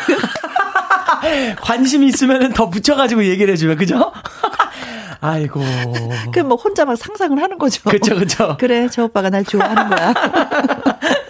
관심이 1.62 2.08
있으면은 2.08 2.54
더 2.54 2.70
붙여가지고 2.70 3.26
얘기를 3.26 3.52
해주면 3.54 3.78
그죠? 3.78 4.12
아이고. 5.22 5.62
그 6.34 6.40
뭐 6.44 6.58
혼자 6.58 6.84
막 6.84 6.98
상상을 6.98 7.42
하는 7.42 7.58
거죠. 7.58 7.90
그쵸, 7.90 8.16
그쵸. 8.16 8.58
그래, 8.60 8.90
저 8.92 9.06
오빠가 9.06 9.30
날 9.30 9.46
좋아하는 9.46 9.88
거야. 9.88 10.14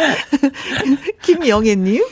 김영애님. 1.22 2.02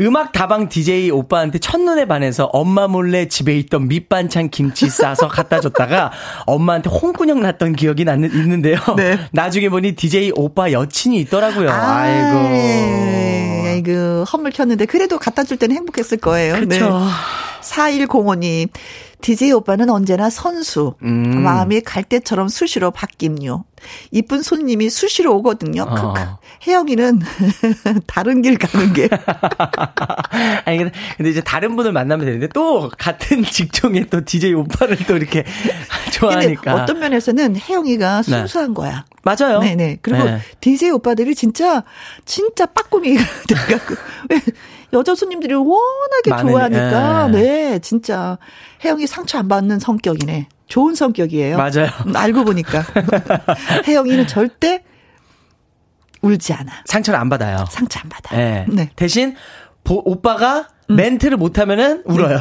음악 0.00 0.32
다방 0.32 0.68
DJ 0.68 1.10
오빠한테 1.10 1.58
첫눈에 1.58 2.06
반해서 2.06 2.46
엄마 2.46 2.88
몰래 2.88 3.28
집에 3.28 3.56
있던 3.58 3.88
밑반찬 3.88 4.48
김치 4.48 4.88
싸서 4.88 5.28
갖다 5.28 5.60
줬다가 5.60 6.12
엄마한테 6.46 6.88
홍군형 6.88 7.40
났던 7.42 7.74
기억이 7.74 8.04
나, 8.04 8.14
있는데요. 8.14 8.78
네. 8.96 9.18
나중에 9.32 9.68
보니 9.68 9.92
DJ 9.92 10.32
오빠 10.34 10.72
여친이 10.72 11.20
있더라고요. 11.20 11.70
아 11.70 12.08
이고. 12.08 13.68
아이고, 13.72 14.24
헛물 14.24 14.50
켰는데 14.52 14.86
그래도 14.86 15.18
갖다 15.18 15.44
줄 15.44 15.56
때는 15.56 15.76
행복했을 15.76 16.18
거예요. 16.18 16.54
네. 16.60 16.78
그쵸. 16.78 17.06
4105님. 17.62 18.68
DJ 19.22 19.52
오빠는 19.52 19.88
언제나 19.88 20.28
선수. 20.28 20.94
음. 21.02 21.42
마음이 21.42 21.80
갈대처럼 21.80 22.48
수시로 22.48 22.90
바뀜요. 22.90 23.64
이쁜 24.10 24.42
손님이 24.42 24.90
수시로 24.90 25.34
오거든요. 25.36 25.82
어. 25.82 26.38
혜영이는 26.66 27.20
다른 28.06 28.42
길 28.42 28.58
가는 28.58 28.92
게. 28.92 29.08
아니 30.66 30.78
근데, 31.16 31.30
이제 31.30 31.40
다른 31.40 31.74
분을 31.76 31.92
만나면 31.92 32.26
되는데 32.26 32.48
또 32.48 32.90
같은 32.98 33.42
직종의 33.46 34.08
또 34.10 34.24
DJ 34.24 34.54
오빠를 34.54 34.96
또 35.06 35.16
이렇게 35.16 35.44
좋아하니까 36.12 36.74
어떤 36.74 36.98
면에서는 36.98 37.56
혜영이가 37.56 38.22
순수한 38.22 38.74
거야. 38.74 39.04
맞아요. 39.22 39.60
네네. 39.60 39.98
그리고 40.02 40.24
네. 40.24 40.40
DJ 40.60 40.90
오빠들이 40.90 41.34
진짜 41.34 41.84
진짜 42.24 42.66
빠꾸미가 42.66 43.22
돼갖고 43.48 43.94
왜 44.30 44.40
여자 44.92 45.14
손님들이 45.14 45.54
워낙에 45.54 46.30
많으니, 46.30 46.50
좋아하니까 46.50 47.28
예. 47.28 47.30
네 47.32 47.78
진짜 47.78 48.38
혜영이 48.84 49.06
상처 49.06 49.38
안 49.38 49.48
받는 49.48 49.78
성격이네. 49.78 50.48
좋은 50.68 50.94
성격이에요. 50.94 51.56
맞아요. 51.56 51.88
음, 52.06 52.16
알고 52.16 52.44
보니까 52.44 52.82
혜영이는 53.86 54.26
절대 54.26 54.82
울지 56.22 56.52
않아. 56.52 56.70
상처를 56.86 57.18
안 57.18 57.28
받아요. 57.28 57.64
상처 57.70 58.00
안 58.00 58.08
받아. 58.08 58.38
예. 58.38 58.66
네. 58.68 58.90
대신 58.96 59.34
보- 59.84 60.02
오빠가 60.04 60.68
멘트를 60.88 61.36
못하면은 61.36 62.02
울어요. 62.04 62.38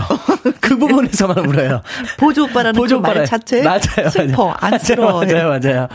그 0.62 0.78
부분에서만 0.78 1.40
울어요. 1.46 1.82
보조 2.18 2.44
오빠라는 2.44 2.74
보조 2.80 3.02
그 3.02 3.08
말. 3.08 3.26
자체 3.26 3.62
맞아요, 3.64 4.10
슬퍼 4.12 4.46
맞아요. 4.46 4.58
안쓰러워. 4.60 5.26
맞아요, 5.26 5.50
맞아요. 5.60 5.88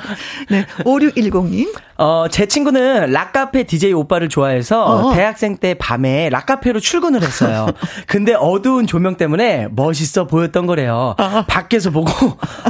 네. 0.51 0.67
5610님. 0.85 1.73
어, 1.99 2.27
제 2.31 2.47
친구는 2.47 3.11
락카페 3.13 3.63
DJ 3.65 3.95
오빠를 3.95 4.29
좋아해서 4.29 4.85
어. 4.85 5.15
대학생 5.15 5.57
때 5.57 5.75
밤에 5.75 6.29
락카페로 6.29 6.81
출근을 6.81 7.23
했어요. 7.23 7.67
근데 8.07 8.35
어두운 8.35 8.87
조명 8.87 9.17
때문에 9.17 9.69
멋있어 9.71 10.27
보였던 10.27 10.67
거래요. 10.67 11.15
밖에서 11.49 11.91
보고 11.91 12.11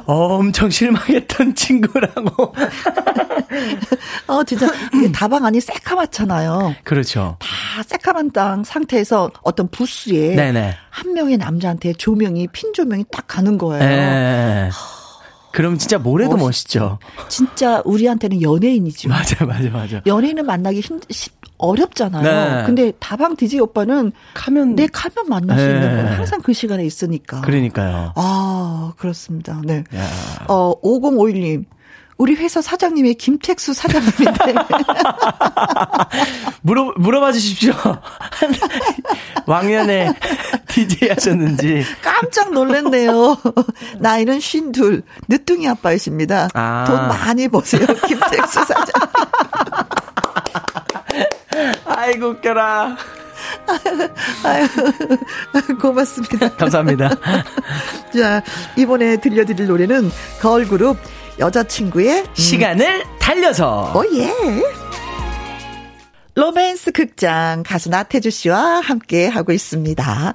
엄청 0.07 0.71
실망했던 0.71 1.55
친구라고. 1.57 2.55
어 4.29 4.45
진짜 4.45 4.67
다방 5.13 5.45
안이 5.45 5.61
새카맣잖아요. 5.61 6.77
그렇죠. 6.85 7.37
다 7.41 7.83
새카만 7.85 8.31
땅 8.33 8.63
상태에서 8.65 9.31
어떤 9.43 9.69
부스에 9.69 10.35
네네. 10.37 10.77
한 10.97 11.13
명의 11.13 11.37
남자한테 11.37 11.93
조명이 11.93 12.49
핀 12.53 12.73
조명이 12.73 13.05
딱 13.13 13.27
가는 13.27 13.59
거예요. 13.59 13.85
예. 13.85 14.71
그럼 15.53 15.77
진짜 15.77 15.99
뭐래도 15.99 16.37
멋있죠. 16.39 16.99
멋있 17.07 17.19
죠. 17.25 17.29
진짜 17.29 17.83
우리한테는 17.85 18.41
연예인이죠. 18.41 19.11
맞아, 19.11 19.45
맞아, 19.45 19.69
맞아. 19.69 20.01
연예인을 20.07 20.43
만나기 20.43 20.81
힘 20.81 20.99
시- 21.11 21.29
어렵잖아요. 21.59 22.23
네. 22.23 22.67
근데 22.67 22.93
다방 22.99 23.37
DJ 23.37 23.61
오빠는 23.61 24.13
가면 24.35 24.75
내 24.77 24.87
가면 24.87 25.27
만날 25.29 25.59
수 25.59 25.67
네. 25.67 25.75
있는 25.75 25.97
거예요. 26.03 26.17
항상 26.17 26.41
그 26.43 26.53
시간에 26.55 26.85
있으니까. 26.85 27.43
그러니까요. 27.43 28.13
아, 28.15 28.93
그렇습니다. 28.97 29.61
네. 29.65 29.85
야. 29.95 30.07
어, 30.49 30.79
5051님. 30.83 31.65
우리 32.19 32.35
회사 32.35 32.63
사장님의 32.63 33.15
김택수 33.15 33.75
사장님인데. 33.75 34.55
물어 36.63 36.93
물어봐 36.97 37.33
주십시오. 37.33 37.73
왕년에 39.47 40.15
DJ 40.69 41.11
하셨는지. 41.11 41.85
깜짝 42.03 42.53
놀랐네요. 42.53 43.37
나이는 43.99 44.41
쉰둘, 44.41 45.03
늦둥이 45.29 45.69
아빠이십니다. 45.69 46.49
아. 46.55 46.85
돈 46.87 47.09
많이 47.09 47.49
버세요, 47.49 47.87
김택수 48.07 48.65
사장. 48.65 48.87
아이고 51.85 52.29
웃겨라. 52.29 52.97
아유, 54.45 54.67
고맙습니다. 55.81 56.49
감사합니다. 56.57 57.11
자, 58.17 58.43
이번에 58.77 59.19
들려드릴 59.19 59.67
노래는 59.67 60.11
걸그룹 60.41 60.97
여자친구의 61.39 62.25
시간을 62.35 63.05
달려서. 63.19 63.93
어, 63.95 64.03
예. 64.15 64.31
로맨스 66.37 66.93
극장 66.93 67.63
가수 67.67 67.89
나태주 67.89 68.29
씨와 68.29 68.81
함께 68.81 69.27
하고 69.27 69.53
있습니다. 69.53 70.35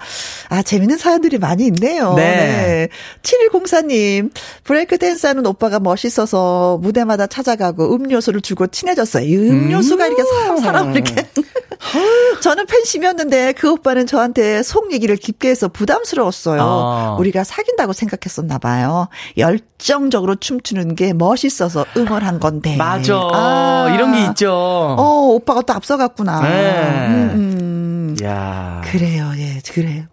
아, 0.49 0.61
재밌는 0.63 0.97
사연들이 0.97 1.37
많이 1.37 1.67
있네요. 1.67 2.15
네. 2.15 2.89
7104님, 3.21 4.31
브레이크 4.63 4.97
댄스 4.97 5.27
하는 5.27 5.45
오빠가 5.45 5.79
멋있어서 5.79 6.79
무대마다 6.81 7.27
찾아가고 7.27 7.93
음료수를 7.93 8.41
주고 8.41 8.65
친해졌어요. 8.65 9.23
이 9.25 9.37
음료수가 9.37 10.07
이렇게 10.07 10.23
사람, 10.23 10.57
사람을 10.57 10.95
이렇게. 10.95 11.27
저는 12.41 12.65
팬심이었는데 12.65 13.53
그 13.53 13.71
오빠는 13.71 14.07
저한테 14.07 14.63
속 14.63 14.91
얘기를 14.93 15.15
깊게 15.15 15.49
해서 15.49 15.67
부담스러웠어요. 15.67 16.61
아. 16.61 17.15
우리가 17.19 17.43
사귄다고 17.43 17.93
생각했었나 17.93 18.57
봐요. 18.57 19.07
열정적으로 19.37 20.35
춤추는 20.35 20.95
게 20.95 21.13
멋있어서 21.13 21.85
응원한 21.97 22.39
건데. 22.39 22.75
맞아. 22.77 23.15
아. 23.33 23.91
이런 23.93 24.13
게 24.13 24.25
있죠. 24.29 24.51
어, 24.51 25.27
오빠가 25.33 25.61
또 25.61 25.73
앞서 25.73 25.90
갔구나. 25.97 26.41
네. 26.41 27.07
음, 27.07 27.31
음. 27.33 28.15
야. 28.23 28.81
그래요, 28.85 29.31
예, 29.37 29.59
그래요. 29.73 30.03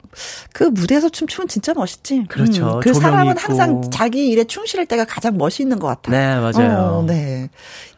그 0.53 0.64
무대에서 0.64 1.09
춤추면 1.11 1.47
진짜 1.49 1.72
멋있지. 1.74 2.24
그렇죠. 2.29 2.81
그 2.83 2.93
조명이 2.93 3.01
사람은 3.12 3.33
있고. 3.33 3.41
항상 3.41 3.91
자기 3.91 4.29
일에 4.31 4.45
충실할 4.45 4.87
때가 4.87 5.05
가장 5.05 5.37
멋있는 5.37 5.79
것 5.79 5.87
같아요. 5.87 6.16
네, 6.16 6.41
맞아요. 6.41 6.79
어, 6.79 7.05
네. 7.07 7.51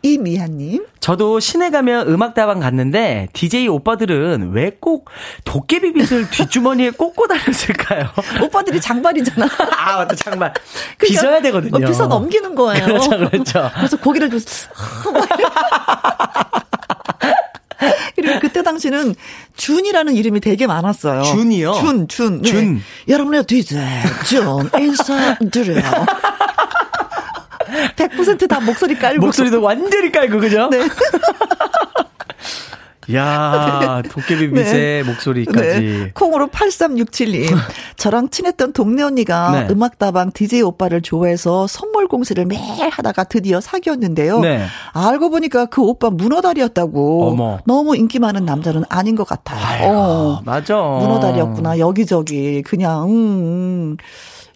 이미아님. 0.03 0.87
저도 1.01 1.41
시내 1.41 1.71
가면 1.71 2.09
음악다방 2.09 2.61
갔는데 2.61 3.29
DJ 3.33 3.69
오빠들은 3.69 4.53
왜 4.53 4.73
꼭 4.81 5.09
도깨비 5.45 5.93
빛을 5.93 6.29
뒷주머니에 6.31 6.91
꽂고 6.91 7.27
다녔을까요? 7.27 8.09
오빠들이 8.43 8.81
장발이잖아. 8.81 9.47
아 9.77 9.97
맞다 9.99 10.15
장발 10.17 10.53
그러니까 10.99 11.21
빚어야 11.21 11.41
되거든요. 11.43 11.87
어, 11.87 11.91
빚어 11.91 12.07
넘기는 12.07 12.55
거예요. 12.55 12.85
그렇죠, 12.87 13.11
그렇죠. 13.11 13.71
그래서 13.77 13.97
고기를 13.99 14.31
좀. 14.31 14.41
그리고 18.17 18.39
그때 18.41 18.63
당시는 18.63 19.15
준이라는 19.57 20.15
이름이 20.15 20.41
되게 20.41 20.67
많았어요. 20.67 21.23
준이요? 21.23 21.73
준, 21.75 22.09
준. 22.09 22.43
네. 22.43 22.51
준. 22.51 22.83
여러분의 23.09 23.45
DJ 23.45 23.79
준 24.27 24.69
인사드려요. 24.79 25.81
100%다 27.97 28.61
목소리 28.61 28.97
깔고. 28.97 29.25
목소리도 29.27 29.63
완전히 29.63 30.11
깔고 30.11 30.41
그죠? 30.41 30.69
네. 30.71 30.81
야 33.15 34.03
도깨비 34.11 34.51
빛의 34.51 35.05
목소리까지. 35.05 35.81
네. 35.81 36.11
콩으로 36.15 36.49
8367님. 36.49 37.47
저랑 37.97 38.31
친했던 38.31 38.73
동네 38.73 39.03
언니가 39.03 39.51
네. 39.53 39.69
음악다방 39.71 40.33
DJ 40.33 40.63
오빠를 40.63 41.03
좋아해서 41.03 41.67
선물 41.67 42.09
공세를 42.09 42.47
매일 42.47 42.89
하다가 42.89 43.25
드디어 43.25 43.61
사귀었는데요. 43.61 44.41
네. 44.41 44.65
알고 44.93 45.31
보니까 45.31 45.67
그 45.67 45.83
오빠 45.83 46.11
문어다리였다고. 46.11 47.29
어머. 47.31 47.59
너무 47.67 47.97
인기 47.97 48.19
많은 48.19 48.45
남자는 48.45 48.85
아닌 48.89 49.17
것 49.17 49.27
같아요. 49.27 49.61
아이고, 49.65 49.93
어. 49.93 50.41
맞아. 50.45 50.77
문어다리였구나. 50.77 51.79
여기저기. 51.79 52.63
그냥, 52.63 53.05
음, 53.05 53.11
음. 53.11 53.97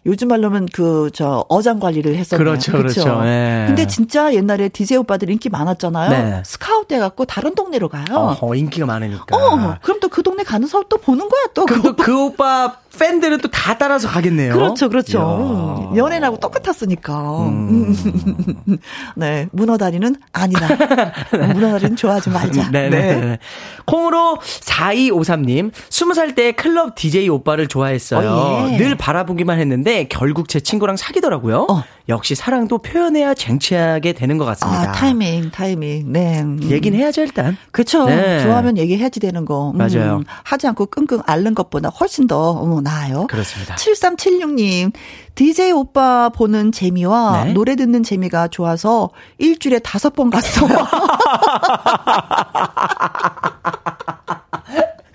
요즘 0.05 0.27
말로는 0.27 0.67
그, 0.71 1.09
저, 1.13 1.45
어장 1.49 1.79
관리를 1.79 2.15
했었나요? 2.15 2.43
그렇죠, 2.45 2.71
그렇죠. 2.73 3.21
예. 3.25 3.65
근데 3.67 3.87
진짜 3.87 4.33
옛날에 4.33 4.69
DJ 4.69 4.97
오빠들 4.97 5.29
인기 5.29 5.49
많았잖아요. 5.49 6.09
네. 6.11 6.43
스카우트 6.45 6.93
해갖고 6.93 7.25
다른 7.25 7.55
동네로 7.55 7.89
가요. 7.89 8.37
어, 8.39 8.55
인기가 8.55 8.85
많으니까. 8.85 9.25
어, 9.35 9.75
그럼 9.81 9.99
또 9.99 10.09
그 10.15 10.23
동네 10.23 10.43
가는 10.43 10.65
사람 10.67 10.85
또 10.87 10.97
보는 10.97 11.27
거야, 11.27 11.41
또. 11.53 11.65
그럼 11.65 11.81
또그 11.81 12.25
오빠 12.25 12.77
팬들은 12.97 13.39
또 13.39 13.49
다 13.49 13.77
따라서 13.77 14.07
가겠네요. 14.07 14.53
그렇죠, 14.53 14.87
그렇죠. 14.89 15.89
음, 15.91 15.97
연예인하고 15.97 16.37
똑같았으니까. 16.39 17.47
음. 17.47 17.93
네, 19.17 19.47
문어 19.51 19.75
다리는 19.77 20.15
아니라. 20.31 20.67
문어 21.53 21.71
다리는 21.71 21.95
좋아하지 21.95 22.29
말자. 22.29 22.69
네네. 22.71 22.89
네. 22.89 23.39
콩으로 23.85 24.37
4253님, 24.41 25.71
20살 25.73 26.35
때 26.35 26.51
클럽 26.53 26.95
DJ 26.95 27.27
오빠를 27.29 27.67
좋아했어요. 27.67 28.29
어, 28.29 28.69
예. 28.71 28.77
늘 28.77 28.95
바라보기만 28.95 29.59
했는데 29.59 29.94
결국 30.03 30.49
제 30.49 30.59
친구랑 30.59 30.97
사귀더라고요. 30.97 31.67
어. 31.69 31.83
역시 32.07 32.35
사랑도 32.35 32.77
표현해야 32.77 33.33
쟁취하게 33.33 34.13
되는 34.13 34.37
것 34.37 34.45
같습니다. 34.45 34.89
아, 34.89 34.91
타이밍, 34.91 35.49
타이밍. 35.49 36.11
네. 36.11 36.41
음. 36.41 36.59
얘기는 36.63 36.97
해야죠, 36.97 37.21
일단. 37.21 37.57
그쵸. 37.71 38.05
네. 38.05 38.43
좋아하면 38.43 38.77
얘기해야지 38.77 39.19
되는 39.19 39.45
거. 39.45 39.71
음, 39.71 39.77
맞아요. 39.77 40.21
하지 40.43 40.67
않고 40.67 40.87
끙끙 40.87 41.21
앓는 41.25 41.55
것보다 41.55 41.89
훨씬 41.89 42.27
더 42.27 42.51
어, 42.51 42.81
나아요. 42.81 43.25
그렇습니다. 43.27 43.75
7376님, 43.75 44.91
DJ 45.33 45.71
오빠 45.71 46.29
보는 46.29 46.71
재미와 46.71 47.45
네. 47.45 47.53
노래 47.53 47.75
듣는 47.75 48.03
재미가 48.03 48.49
좋아서 48.49 49.09
일주일에 49.39 49.79
다섯 49.79 50.13
번 50.13 50.29
갔어. 50.29 50.67
그래서 50.67 50.85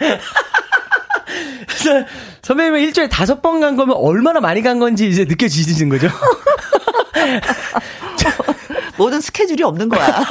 선배님은 2.43 2.81
일주일에 2.81 3.09
다섯 3.09 3.41
번 3.43 3.61
간 3.61 3.77
거면 3.77 3.97
얼마나 3.97 4.41
많이 4.41 4.63
간 4.63 4.79
건지 4.79 5.09
이제 5.09 5.25
느껴지시는 5.25 5.89
거죠? 5.91 6.09
모든 8.97 9.21
스케줄이 9.21 9.63
없는 9.63 9.89
거야. 9.89 10.23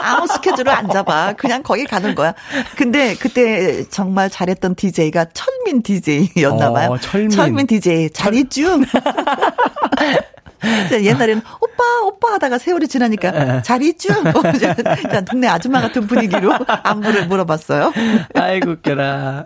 아무 0.00 0.26
스케줄을 0.26 0.68
안 0.70 0.88
잡아. 0.88 1.32
그냥 1.34 1.62
거기 1.62 1.84
가는 1.84 2.14
거야. 2.14 2.34
근데 2.76 3.14
그때 3.16 3.84
정말 3.88 4.30
잘했던 4.30 4.74
DJ가 4.74 5.26
철민 5.34 5.82
DJ였나 5.82 6.72
봐요. 6.72 6.90
어, 6.92 6.98
철민. 6.98 7.66
DJ. 7.66 8.10
잘 8.10 8.34
있쥬? 8.34 8.80
옛날에는 10.92 11.42
오빠 11.60 11.84
오빠 12.04 12.32
하다가 12.34 12.58
세월이 12.58 12.86
네. 12.86 12.92
지나니까 12.92 13.62
잘 13.62 13.82
있쥬? 13.82 14.14
그냥 14.22 15.24
동네 15.24 15.48
아줌마 15.48 15.80
같은 15.80 16.06
분위기로 16.06 16.52
안부를 16.82 17.26
물어봤어요. 17.26 17.92
아이고, 18.34 18.70
웃겨라. 18.72 19.44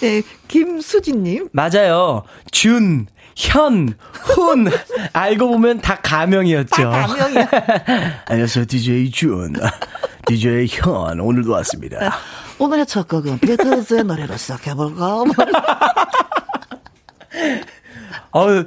네, 0.00 0.22
김수진님. 0.48 1.48
맞아요. 1.52 2.22
준, 2.50 3.06
현, 3.36 3.94
훈. 4.12 4.66
알고 5.12 5.48
보면 5.48 5.80
다 5.80 5.98
가명이었죠. 6.02 6.90
다 6.90 7.06
가명이야. 7.06 7.48
안녕하세요, 8.26 8.64
DJ 8.66 9.10
준. 9.10 9.54
DJ 10.26 10.66
현, 10.70 11.20
오늘도 11.20 11.50
왔습니다. 11.52 12.12
오늘의 12.58 12.86
첫 12.86 13.08
곡은 13.08 13.38
비틀즈의 13.40 14.04
노래로 14.04 14.36
시작해볼까? 14.36 15.24
어우, 18.30 18.64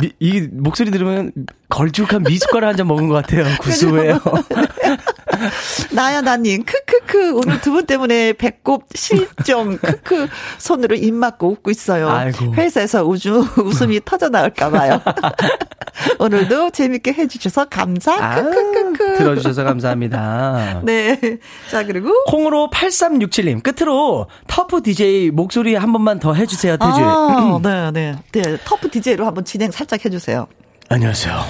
미- 0.00 0.12
이 0.20 0.40
목소리 0.52 0.90
들으면 0.90 1.32
걸쭉한 1.68 2.22
미숫가루 2.24 2.66
한 2.66 2.76
잔 2.76 2.86
먹은 2.88 3.08
것 3.08 3.14
같아요. 3.14 3.44
구수해요. 3.60 4.20
나야 5.92 6.20
나님 6.20 6.64
크크크 6.64 7.34
오늘 7.36 7.60
두 7.60 7.72
분 7.72 7.86
때문에 7.86 8.34
배꼽 8.34 8.84
실종 8.94 9.78
크크 9.78 10.28
손으로 10.58 10.94
입 10.94 11.12
막고 11.14 11.48
웃고 11.50 11.70
있어요. 11.70 12.10
아이고. 12.10 12.54
회사에서 12.54 13.04
우주 13.04 13.46
웃음이 13.58 14.00
터져 14.04 14.28
나올까 14.28 14.70
봐요. 14.70 15.00
오늘도 16.18 16.70
재밌게 16.70 17.12
해주셔서 17.14 17.66
감사. 17.66 18.14
아유, 18.22 18.44
크크크크. 18.44 19.18
들어주셔서 19.18 19.64
감사합니다. 19.64 20.80
네. 20.84 21.18
자 21.70 21.84
그리고 21.84 22.12
콩으로 22.24 22.68
8367님, 22.72 23.62
끝으로 23.62 24.26
터프 24.46 24.82
DJ 24.82 25.30
목소리 25.30 25.74
한 25.74 25.92
번만 25.92 26.18
더 26.18 26.34
해주세요, 26.34 26.76
태주. 26.76 26.92
아, 27.00 27.58
네, 27.62 27.90
네, 27.90 28.14
네. 28.32 28.58
터프 28.64 28.90
DJ로 28.90 29.26
한번 29.26 29.44
진행 29.44 29.70
살짝 29.70 30.04
해주세요. 30.04 30.46
안녕하세요. 30.88 31.42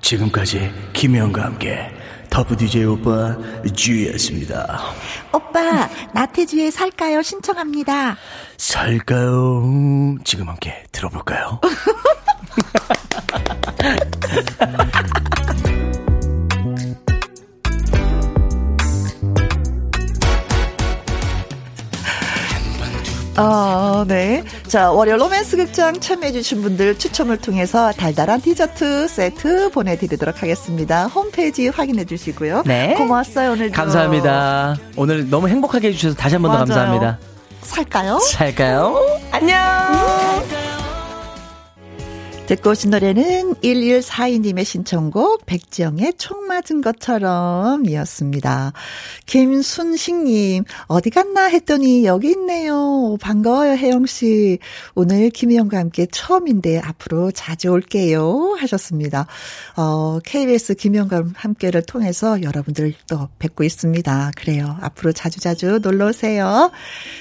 지금까지 0.00 0.70
김혜영과 0.92 1.42
함께 1.44 1.90
터프 2.30 2.56
DJ 2.56 2.84
오빠 2.84 3.36
주였습니다. 3.74 4.80
오빠 5.32 5.88
나태주에 6.12 6.70
살까요? 6.70 7.22
신청합니다. 7.22 8.16
살까요? 8.56 10.18
지금 10.24 10.48
함께 10.48 10.84
들어볼까요? 10.92 11.60
자, 24.66 24.90
월요 24.90 25.16
로맨스 25.16 25.56
극장 25.56 25.98
참여해주신 25.98 26.62
분들 26.62 26.98
추첨을 26.98 27.36
통해서 27.38 27.92
달달한 27.92 28.40
디저트 28.40 29.08
세트 29.08 29.70
보내드리도록 29.70 30.42
하겠습니다. 30.42 31.06
홈페이지 31.06 31.68
확인해 31.68 32.04
주시고요. 32.04 32.64
네. 32.66 32.94
고마웠어요, 32.94 33.52
오늘 33.52 33.70
감사합니다. 33.70 34.76
오늘 34.96 35.28
너무 35.30 35.48
행복하게 35.48 35.88
해주셔서 35.88 36.16
다시 36.16 36.34
한 36.34 36.42
번 36.42 36.52
더 36.52 36.58
감사합니다. 36.58 37.18
살까요? 37.62 38.18
살까요? 38.20 38.96
안녕! 39.30 40.67
듣고 42.48 42.70
오신 42.70 42.92
노래는 42.92 43.56
1142님의 43.56 44.64
신청곡 44.64 45.44
백지영의 45.44 46.14
총 46.16 46.46
맞은 46.46 46.80
것처럼 46.80 47.84
이었습니다. 47.84 48.72
김순식님, 49.26 50.64
어디 50.86 51.10
갔나 51.10 51.44
했더니 51.44 52.06
여기 52.06 52.30
있네요. 52.30 53.18
반가워요, 53.20 53.72
혜영씨. 53.72 54.60
오늘 54.94 55.28
김혜영과 55.28 55.76
함께 55.76 56.06
처음인데 56.10 56.78
앞으로 56.78 57.32
자주 57.32 57.68
올게요. 57.68 58.56
하셨습니다. 58.58 59.26
어, 59.76 60.18
KBS 60.24 60.76
김혜영과 60.76 61.24
함께를 61.34 61.82
통해서 61.82 62.40
여러분들 62.40 62.94
또 63.10 63.28
뵙고 63.38 63.62
있습니다. 63.62 64.30
그래요. 64.36 64.78
앞으로 64.80 65.12
자주자주 65.12 65.80
놀러 65.82 66.06
오세요. 66.06 66.72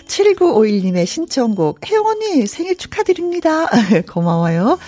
7951님의 0.06 1.06
신청곡, 1.06 1.86
혜영 1.86 2.06
언니 2.06 2.48
생일 2.48 2.78
축하드립니다. 2.78 3.68
고마워요. 4.08 4.80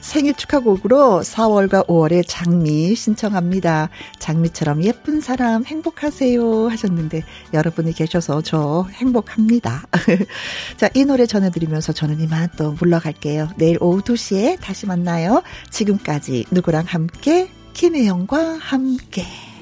생일 0.00 0.34
축하곡으로 0.34 1.20
4월과 1.22 1.86
5월의 1.86 2.24
장미 2.26 2.94
신청합니다. 2.94 3.90
장미처럼 4.18 4.84
예쁜 4.84 5.20
사람 5.20 5.64
행복하세요 5.64 6.68
하셨는데 6.68 7.22
여러분이 7.52 7.92
계셔서 7.92 8.42
저 8.42 8.86
행복합니다. 8.92 9.84
자, 10.76 10.88
이 10.94 11.04
노래 11.04 11.26
전해드리면서 11.26 11.92
저는 11.92 12.20
이만 12.20 12.50
또 12.56 12.72
물러갈게요. 12.72 13.50
내일 13.56 13.78
오후 13.80 14.00
2시에 14.02 14.60
다시 14.60 14.86
만나요. 14.86 15.42
지금까지 15.70 16.46
누구랑 16.50 16.84
함께 16.86 17.48
김혜영과 17.72 18.58
함께. 18.58 19.55